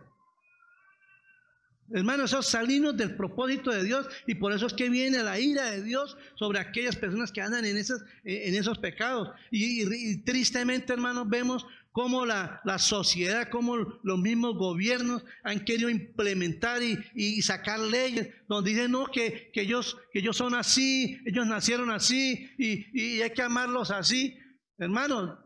[1.93, 5.70] Hermanos, esos salinos del propósito de Dios y por eso es que viene la ira
[5.70, 9.30] de Dios sobre aquellas personas que andan en, esas, en esos pecados.
[9.51, 17.43] Y, tristemente, hermanos, vemos cómo la, sociedad, cómo los mismos gobiernos han querido implementar y,
[17.43, 22.51] sacar leyes donde dicen no, que, que, ellos, que ellos son así, ellos nacieron así
[22.57, 24.38] y, y hay que amarlos así.
[24.78, 25.38] Hermanos,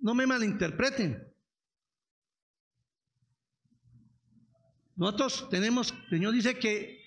[0.00, 1.33] no me malinterpreten.
[4.96, 7.02] Nosotros tenemos, el Señor dice que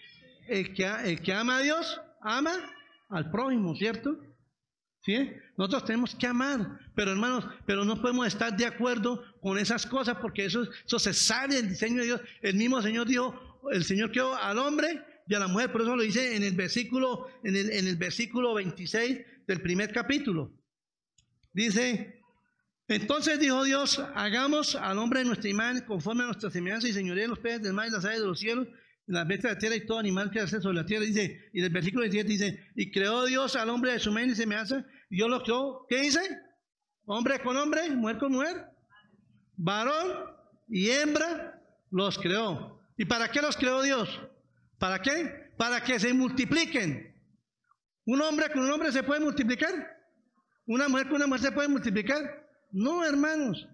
[0.48, 2.54] el que, ama a Dios, ama
[3.10, 4.20] al prójimo, ¿cierto?
[5.02, 5.32] ¿Sí?
[5.58, 10.18] Nosotros tenemos que amar, pero hermanos, pero no podemos estar de acuerdo con esas cosas
[10.22, 12.22] porque eso, eso se sale del diseño de Dios.
[12.42, 15.96] El mismo Señor dijo, el Señor creó al hombre y a la mujer, por eso
[15.96, 20.52] lo dice en el versículo, en el, en el versículo 26 del primer capítulo.
[21.54, 22.17] Dice,
[22.88, 27.24] entonces dijo Dios, hagamos al hombre de nuestra imagen conforme a nuestra semejanza y señoría
[27.24, 28.68] de los peces del mar y las aves de los cielos,
[29.08, 31.06] las bestias de la tierra y todo animal que hace sobre la tierra.
[31.06, 34.36] Dice, y el versículo 17 dice, y creó Dios al hombre de su imagen y
[34.36, 36.22] semejanza, y Dios lo creó, ¿qué dice?
[37.06, 38.66] Hombre con hombre, mujer con mujer,
[39.58, 40.38] varón
[40.70, 42.80] y hembra los creó.
[42.98, 44.10] ¿Y para qué los creó Dios?
[44.78, 45.52] ¿Para qué?
[45.58, 47.16] Para que se multipliquen.
[48.06, 49.72] ¿Un hombre con un hombre se puede multiplicar?
[50.66, 52.47] ¿Una mujer con una mujer se puede multiplicar?
[52.72, 53.68] No, hermanos,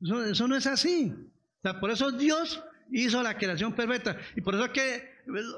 [0.00, 1.14] eso, no es así.
[1.80, 4.18] por eso Dios hizo la creación perfecta.
[4.36, 5.08] Y por eso es que,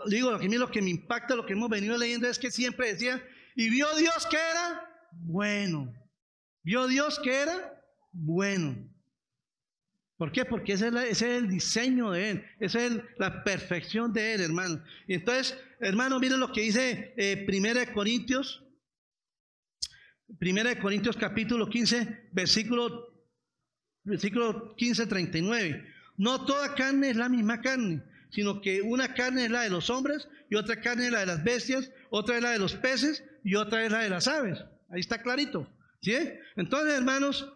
[0.06, 2.92] digo, lo que, lo que me impacta, lo que hemos venido leyendo es que siempre
[2.92, 3.22] decía,
[3.56, 5.92] y vio Dios que era bueno.
[6.62, 7.82] Vio Dios que era
[8.12, 8.90] bueno.
[10.16, 10.44] ¿Por qué?
[10.44, 14.82] Porque ese es, el diseño de Él, esa es la perfección de Él, hermano.
[15.08, 18.64] Y entonces, hermano, miren lo que dice eh, Primera de Corintios
[20.38, 23.12] Primera de Corintios capítulo 15, versículo,
[24.02, 25.86] versículo 15, 39.
[26.16, 29.90] No toda carne es la misma carne, sino que una carne es la de los
[29.90, 33.22] hombres y otra carne es la de las bestias, otra es la de los peces
[33.44, 34.58] y otra es la de las aves.
[34.90, 35.68] Ahí está clarito.
[36.00, 36.16] ¿Sí?
[36.56, 37.50] Entonces, hermanos,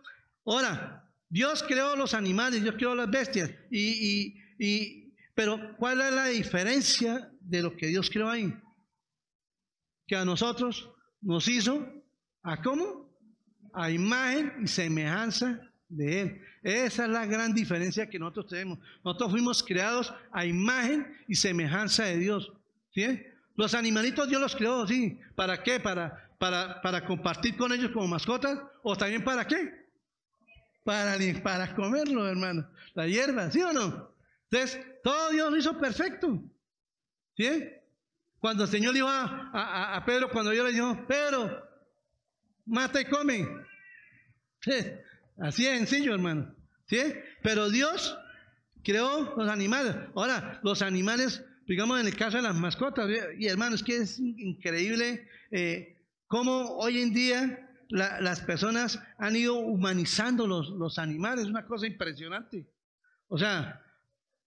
[0.44, 3.50] ahora, Dios creó los animales, Dios creó las bestias.
[3.70, 8.54] Y, y, pero, ¿cuál es la diferencia de lo que Dios creó ahí?
[10.06, 11.97] Que a nosotros nos hizo
[12.48, 13.06] ¿A cómo?
[13.74, 16.42] A imagen y semejanza de Él.
[16.62, 18.78] Esa es la gran diferencia que nosotros tenemos.
[19.04, 22.50] Nosotros fuimos creados a imagen y semejanza de Dios.
[22.94, 23.22] ¿Sí?
[23.54, 25.20] Los animalitos Dios los creó, sí.
[25.34, 25.78] ¿Para qué?
[25.78, 28.58] Para, para, para compartir con ellos como mascotas.
[28.82, 29.86] ¿O también para qué?
[30.84, 32.66] Para, para comerlo, hermano.
[32.94, 34.10] La hierba, ¿sí o no?
[34.50, 36.42] Entonces, todo Dios lo hizo perfecto.
[37.36, 37.68] ¿Sí?
[38.38, 41.67] Cuando el Señor le dijo a, a Pedro, cuando yo le dijo, Pedro,
[42.68, 43.48] mata y come.
[45.38, 46.54] Así es sencillo, hermano.
[46.86, 47.00] ¿Sí?
[47.42, 48.16] Pero Dios
[48.82, 49.94] creó los animales.
[50.14, 54.18] Ahora, los animales, digamos en el caso de las mascotas, y hermano, es que es
[54.18, 55.96] increíble eh,
[56.26, 61.86] cómo hoy en día las personas han ido humanizando los, los animales, es una cosa
[61.86, 62.66] impresionante.
[63.28, 63.82] O sea,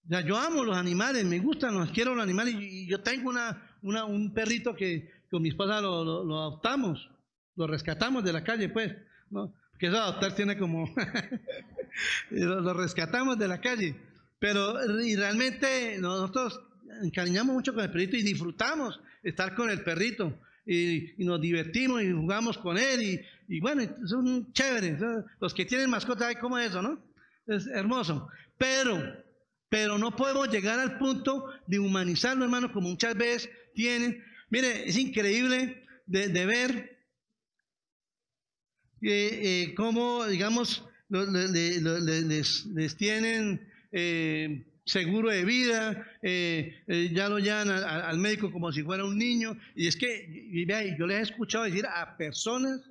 [0.03, 2.55] Ya, yo amo los animales, me gustan, los quiero los animales.
[2.57, 7.09] Y, yo tengo una, una, un perrito que con mi esposa lo, adoptamos,
[7.55, 8.95] lo rescatamos de la calle, pues,
[9.29, 9.53] ¿no?
[9.77, 10.93] Que eso adoptar tiene como.
[12.29, 13.95] lo, rescatamos de la calle.
[14.39, 16.61] Pero y realmente nosotros
[17.03, 20.39] encariñamos mucho con el perrito y disfrutamos estar con el perrito.
[20.65, 23.01] Y, nos divertimos y jugamos con él.
[23.01, 25.01] Y, y bueno, son chéveres.
[25.39, 26.99] Los que tienen mascotas, hay como eso, ¿no?
[27.47, 28.27] Es hermoso.
[28.57, 29.01] Pero
[29.71, 34.21] pero no podemos llegar al punto de humanizarlo, hermano, como muchas veces tienen.
[34.49, 36.90] Mire, es increíble de, ver
[39.01, 48.51] eh, cómo, digamos, les, tienen eh, seguro de vida, eh, ya lo llevan al médico
[48.51, 49.57] como si fuera un niño.
[49.75, 50.49] Y es que,
[50.97, 52.81] yo les he escuchado decir a personas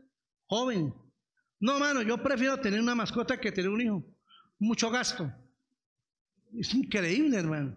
[0.46, 0.92] jóvenes,
[1.60, 4.04] no, hermano, yo prefiero tener una mascota que tener un hijo.
[4.58, 5.30] Mucho gasto.
[6.58, 7.76] Es increíble, hermano.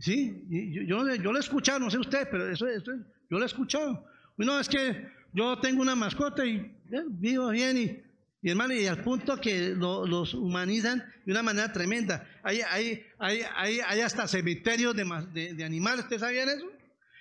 [0.00, 2.92] Sí, yo, yo, yo, lo he escuchado, no sé usted, pero eso, eso
[3.30, 4.04] yo lo he escuchado.
[4.36, 5.08] No, es que
[5.38, 6.74] yo tengo una mascota y
[7.10, 8.02] vivo bien y,
[8.42, 12.26] y, hermano, y al punto que los humanizan de una manera tremenda.
[12.42, 13.42] Hay, hay, hay,
[13.86, 16.66] hay, hasta cementerios de, de, animales, ¿ustedes sabían eso?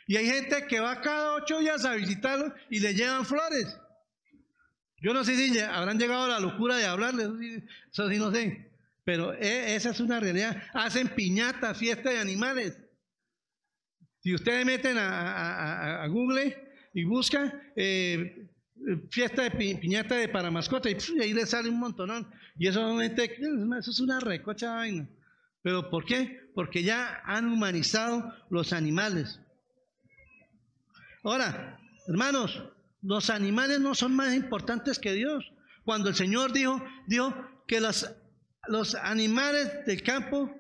[0.08, 3.78] Y hay gente que va cada ocho días a visitarlo y le llevan flores.
[5.00, 7.30] Yo no sé si habrán llegado a la locura de hablarles,
[7.92, 8.72] eso sí no sé.
[9.04, 10.64] Pero e, esa es una realidad.
[10.74, 12.80] Hacen piñatas, fiesta de animales.
[14.20, 16.67] Si ustedes meten a, Google
[16.98, 18.48] y buscan eh,
[19.12, 22.28] fiesta de piñata de para mascota, y, ahí les sale un montón.
[22.58, 25.08] Y eso, eso es una recocha vaina.
[25.62, 26.50] ¿Pero por qué?
[26.56, 29.40] Porque ya han humanizado los animales.
[31.24, 32.64] Ahora, hermanos,
[33.04, 35.54] los animales no son más importantes que Dios.
[35.86, 37.32] Cuando el Señor dijo, dijo
[37.68, 38.12] que los
[38.70, 40.52] los animales del campo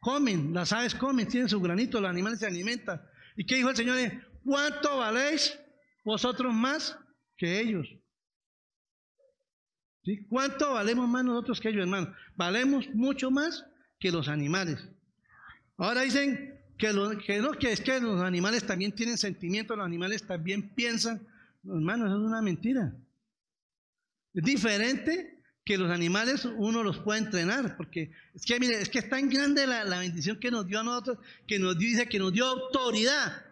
[0.00, 3.00] comen, las aves comen, tienen su granito, los animales se alimentan.
[3.34, 3.96] ¿Y qué dijo el Señor?
[4.44, 5.58] ¿Cuánto valéis
[6.06, 6.96] vosotros más
[7.36, 7.88] que ellos?
[10.04, 10.24] ¿Sí?
[10.28, 12.14] ¿Cuánto valemos más nosotros que ellos, hermano?
[12.36, 13.66] Valemos mucho más
[13.98, 14.88] que los animales.
[15.76, 19.84] Ahora dicen que, lo, que no, que es que los animales también tienen sentimientos, los
[19.84, 21.26] animales también piensan.
[21.64, 22.94] Hermano, eso es una mentira.
[24.32, 29.00] Es diferente que los animales uno los puede entrenar, porque es que, mire, es que
[29.00, 32.32] es tan grande la, bendición que nos dio a nosotros, que nos dice que nos
[32.32, 33.44] dio autoridad,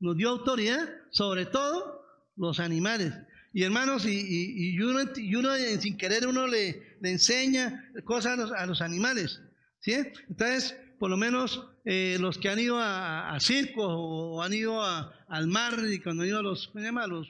[0.00, 2.04] nos dio autoridad sobre todo
[2.36, 3.14] los animales.
[3.52, 8.66] Y hermanos, y, y, uno, y uno, sin querer uno le, le enseña cosas a
[8.66, 9.40] los, animales,
[9.80, 9.92] ¿sí?
[10.28, 14.82] Entonces, por lo menos eh, los que han ido a, a circos o han ido
[14.82, 17.06] al mar y cuando han ido a los, ¿cómo se llama?
[17.06, 17.28] los,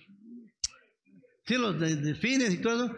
[1.44, 2.96] sí, los delfines y todo eso,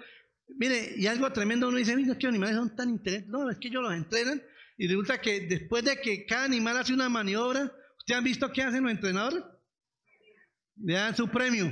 [0.56, 3.30] Mire, y algo tremendo, uno dice, mira, que animales son tan interesantes.
[3.30, 4.42] No, es que ellos los entrenan
[4.76, 8.62] y resulta que después de que cada animal hace una maniobra, ¿ustedes han visto qué
[8.62, 9.42] hacen los entrenadores?
[10.82, 11.70] Le dan su premio.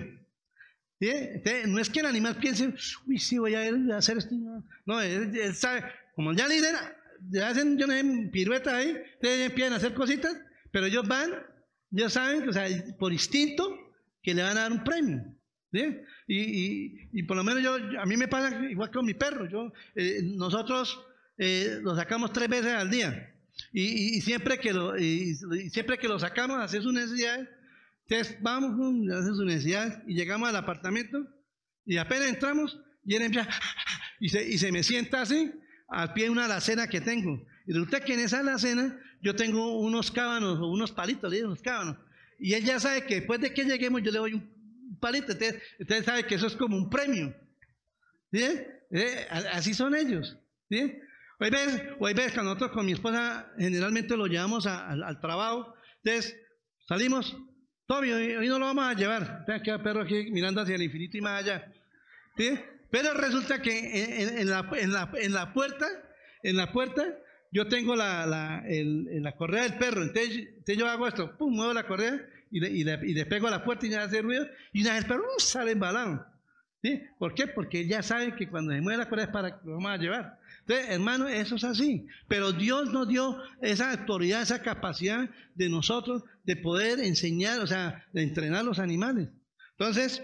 [1.66, 2.74] no es que el animal piense,
[3.06, 4.34] uy, sí, voy a hacer esto.
[4.86, 5.84] No, él, sabe,
[6.14, 6.96] como ya lidera,
[7.30, 10.36] ya hacen yo no sé, piruetas ahí, ustedes empiezan a hacer cositas,
[10.70, 11.32] pero ellos van,
[11.90, 12.66] ellos saben, o sea,
[12.98, 13.76] por instinto,
[14.22, 15.24] que le van a dar un premio.
[16.26, 19.48] Y, y, por lo menos yo, a mí me pasa igual con mi perro.
[19.48, 21.00] Yo, eh, nosotros
[21.38, 23.34] eh, lo sacamos tres veces al día.
[23.72, 27.48] Y, siempre, que lo, siempre que lo sacamos, hace sus necesidades,
[28.08, 28.72] entonces vamos,
[29.10, 31.26] hace sus necesidades y llegamos al apartamento
[31.84, 33.48] y apenas entramos y él empieza
[34.20, 35.52] y se, y se me sienta así
[35.88, 37.44] al pie de una alacena que tengo.
[37.66, 41.48] Y resulta que en esa alacena yo tengo unos cábanos o unos palitos, le digo
[41.48, 41.96] unos cábanos.
[42.38, 45.32] Y él ya sabe que después de que lleguemos yo le doy un palito.
[45.32, 47.34] Ustedes, saben que eso es como un premio.
[48.32, 49.28] ¿Eh?
[49.52, 50.36] Así son ellos.
[50.70, 55.74] Hoy ves, hoy ves que nosotros con mi esposa generalmente lo llevamos al, trabajo.
[56.02, 56.36] Entonces,
[56.86, 57.36] salimos,
[57.86, 59.44] Toby, hoy, no lo vamos a llevar.
[59.46, 61.72] Vean que perro aquí mirando hacia el infinito y más allá.
[62.90, 65.86] Pero resulta que en, la, en, la, puerta,
[66.42, 67.04] en la puerta,
[67.50, 70.02] yo tengo la, la, correa del perro.
[70.02, 72.20] Entonces, yo hago esto, pum, muevo la correa
[72.50, 75.04] y le, y, le, pego a la puerta y ya hace ruido, y una vez,
[75.06, 76.26] pero uh, sale embalado.
[76.82, 77.00] ¿Sí?
[77.18, 77.46] ¿Por qué?
[77.46, 79.96] Porque ya sabe que cuando se mueve la cuerda es para que lo vamos a
[79.96, 80.38] llevar.
[80.66, 82.06] Entonces, hermano, eso es así.
[82.28, 88.06] Pero Dios nos dio esa autoridad, esa capacidad de nosotros de poder enseñar, o sea,
[88.12, 89.28] de entrenar los animales.
[89.72, 90.22] Entonces,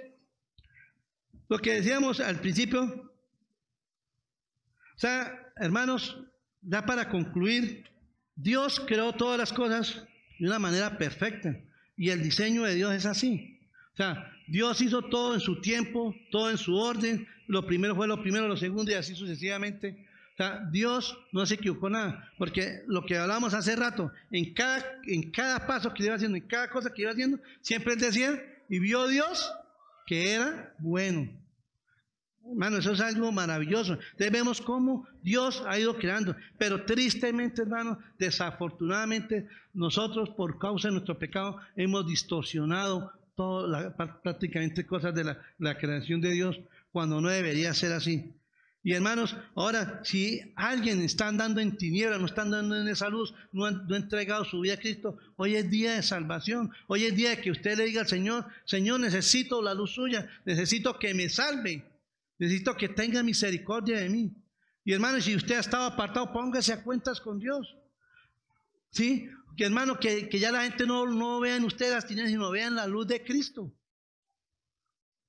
[1.49, 6.19] lo que decíamos al principio, o sea, hermanos,
[6.63, 7.85] ya para concluir,
[8.37, 10.05] Dios creó todas las cosas
[10.39, 11.59] de una manera perfecta.
[11.97, 13.59] Y el diseño de Dios es así.
[13.95, 17.27] O sea, Dios hizo todo en su tiempo, todo en su orden.
[17.49, 20.08] Lo primero fue lo primero, lo segundo y así sucesivamente.
[20.71, 25.67] Dios no se equivocó nada, porque lo que hablamos hace rato, en cada, en cada
[25.67, 29.09] paso que iba haciendo, en cada cosa que iba haciendo, siempre él decía, y vio
[29.09, 29.53] Dios
[30.07, 31.29] que era bueno.
[32.49, 33.95] Hermano, eso es algo maravilloso.
[33.95, 36.35] Entonces vemos cómo Dios ha ido creando.
[36.57, 45.15] Pero tristemente, hermano, desafortunadamente, nosotros por causa de nuestro pecado hemos distorsionado todo prácticamente cosas
[45.15, 46.59] de la, la creación de Dios
[46.91, 48.33] cuando no debería ser así.
[48.89, 53.35] Y hermanos, ahora si alguien está andando en tinieblas, no está andando en esa luz,
[53.53, 56.71] no ha, entregado su vida a Cristo, hoy es día de salvación.
[56.87, 60.27] Hoy es día de que usted le diga al Señor, Señor, necesito la luz suya,
[60.47, 61.85] necesito que me salve,
[62.39, 64.33] necesito que tenga misericordia de mí.
[64.87, 67.77] Y hermanos, si usted ha estado apartado, póngase a cuentas con Dios.
[68.91, 69.29] ¿Sí?
[69.55, 72.75] Que hermano, que, ya la gente no, no vea en usted las tinieblas, sino vean
[72.75, 73.71] la luz de Cristo.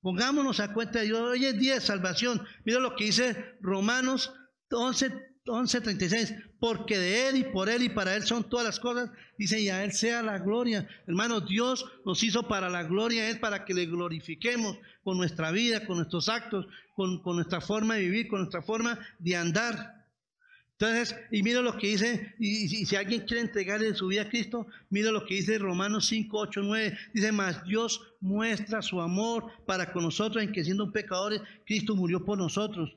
[0.01, 1.19] Pongámonos a cuenta de Dios.
[1.19, 2.41] Hoy es día de salvación.
[2.63, 4.33] Mira lo que dice Romanos
[4.71, 5.11] 11,
[5.45, 6.33] 11, 36.
[6.59, 9.09] Porque de Él y por Él y para Él son todas las cosas.
[9.37, 10.87] Dice, y a Él sea la gloria.
[11.05, 15.85] Hermanos, Dios nos hizo para la gloria es para que le glorifiquemos con nuestra vida,
[15.85, 19.98] con nuestros actos, con, con nuestra forma de vivir, con nuestra forma de andar.
[20.79, 24.65] Entonces, y mira lo que dice, y, si alguien quiere entregarle su vida a Cristo,
[24.89, 26.97] mira lo que dice Romanos 5, 8, 9.
[27.13, 32.23] Dice, más Dios muestra su amor para con nosotros en que siendo pecadores, Cristo murió
[32.23, 32.95] por nosotros.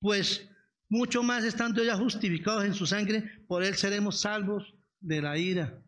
[0.00, 0.50] Pues
[0.88, 5.80] mucho más estando ya justificados en su sangre, por él seremos salvos de la ira.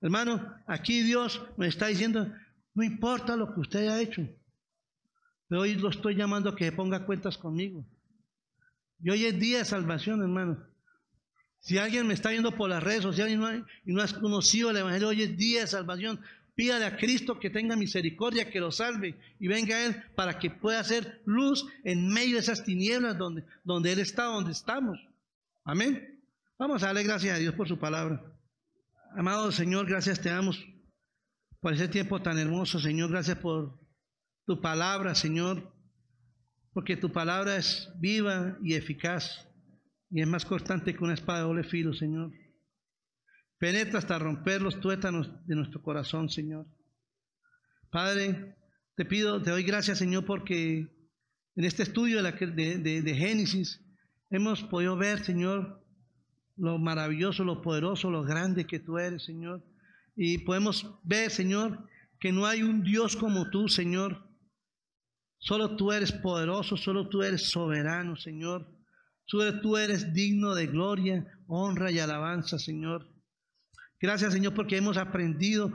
[0.00, 2.32] Hermano, aquí Dios me está diciendo,
[2.74, 4.28] no importa lo que usted haya hecho,
[5.46, 7.86] pero hoy lo estoy llamando a que ponga cuentas conmigo.
[9.00, 10.58] Y hoy es día de salvación, hermano.
[11.60, 13.38] Si alguien me está viendo por las redes sociales
[13.84, 16.20] y no, has conocido el Evangelio, hoy es día de salvación.
[16.54, 20.80] Pídale a Cristo que tenga misericordia, que lo salve y venga Él para que pueda
[20.80, 24.98] hacer luz en medio de esas tinieblas donde, donde Él está, donde estamos.
[25.64, 26.20] Amén.
[26.58, 28.24] Vamos a darle gracias a Dios por su palabra.
[29.16, 30.64] Amado Señor, gracias te damos
[31.60, 33.10] por ese tiempo tan hermoso, Señor.
[33.10, 33.78] Gracias por
[34.44, 35.77] tu palabra, Señor
[36.72, 39.48] porque tu palabra es viva y eficaz
[40.10, 42.32] y es más constante que una espada de doble filo, Señor.
[43.58, 46.66] Penetra hasta romper los tuétanos de nuestro corazón, Señor.
[47.90, 48.56] Padre,
[48.96, 50.88] te pido, te doy gracias, Señor, porque
[51.56, 53.84] en este estudio de, de Génesis
[54.30, 55.84] hemos podido ver, Señor,
[56.56, 59.64] lo maravilloso, lo poderoso, lo grande que tú eres, Señor.
[60.16, 61.88] Y podemos ver, Señor,
[62.20, 64.27] que no hay un Dios como tú, Señor,
[65.38, 68.66] Solo tú eres poderoso, solo tú eres soberano, Señor.
[69.24, 73.06] Solo tú eres digno de gloria, honra y alabanza, Señor.
[74.00, 75.72] Gracias, Señor, porque hemos aprendido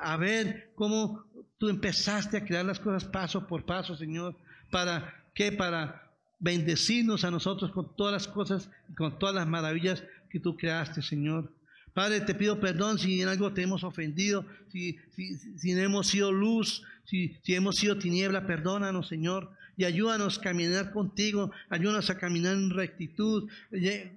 [0.00, 1.24] a ver cómo
[1.58, 4.36] tú empezaste a crear las cosas paso por paso, Señor.
[4.70, 5.52] ¿Para qué?
[5.52, 11.02] Para bendecirnos a nosotros con todas las cosas, con todas las maravillas que tú creaste,
[11.02, 11.52] Señor.
[11.94, 16.32] Padre, te pido perdón si en algo te hemos ofendido, si, si, si hemos sido
[16.32, 19.50] luz, si, hemos sido tiniebla, perdónanos, Señor.
[19.76, 23.48] Y ayúdanos a caminar contigo, ayúdanos a caminar en rectitud,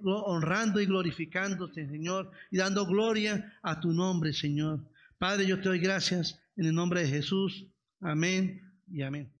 [0.04, 4.80] honrando y glorificándote, Señor, y dando gloria a tu nombre, Señor.
[5.18, 7.66] Padre, yo te doy gracias en el nombre de Jesús.
[8.00, 9.32] Amén y amén.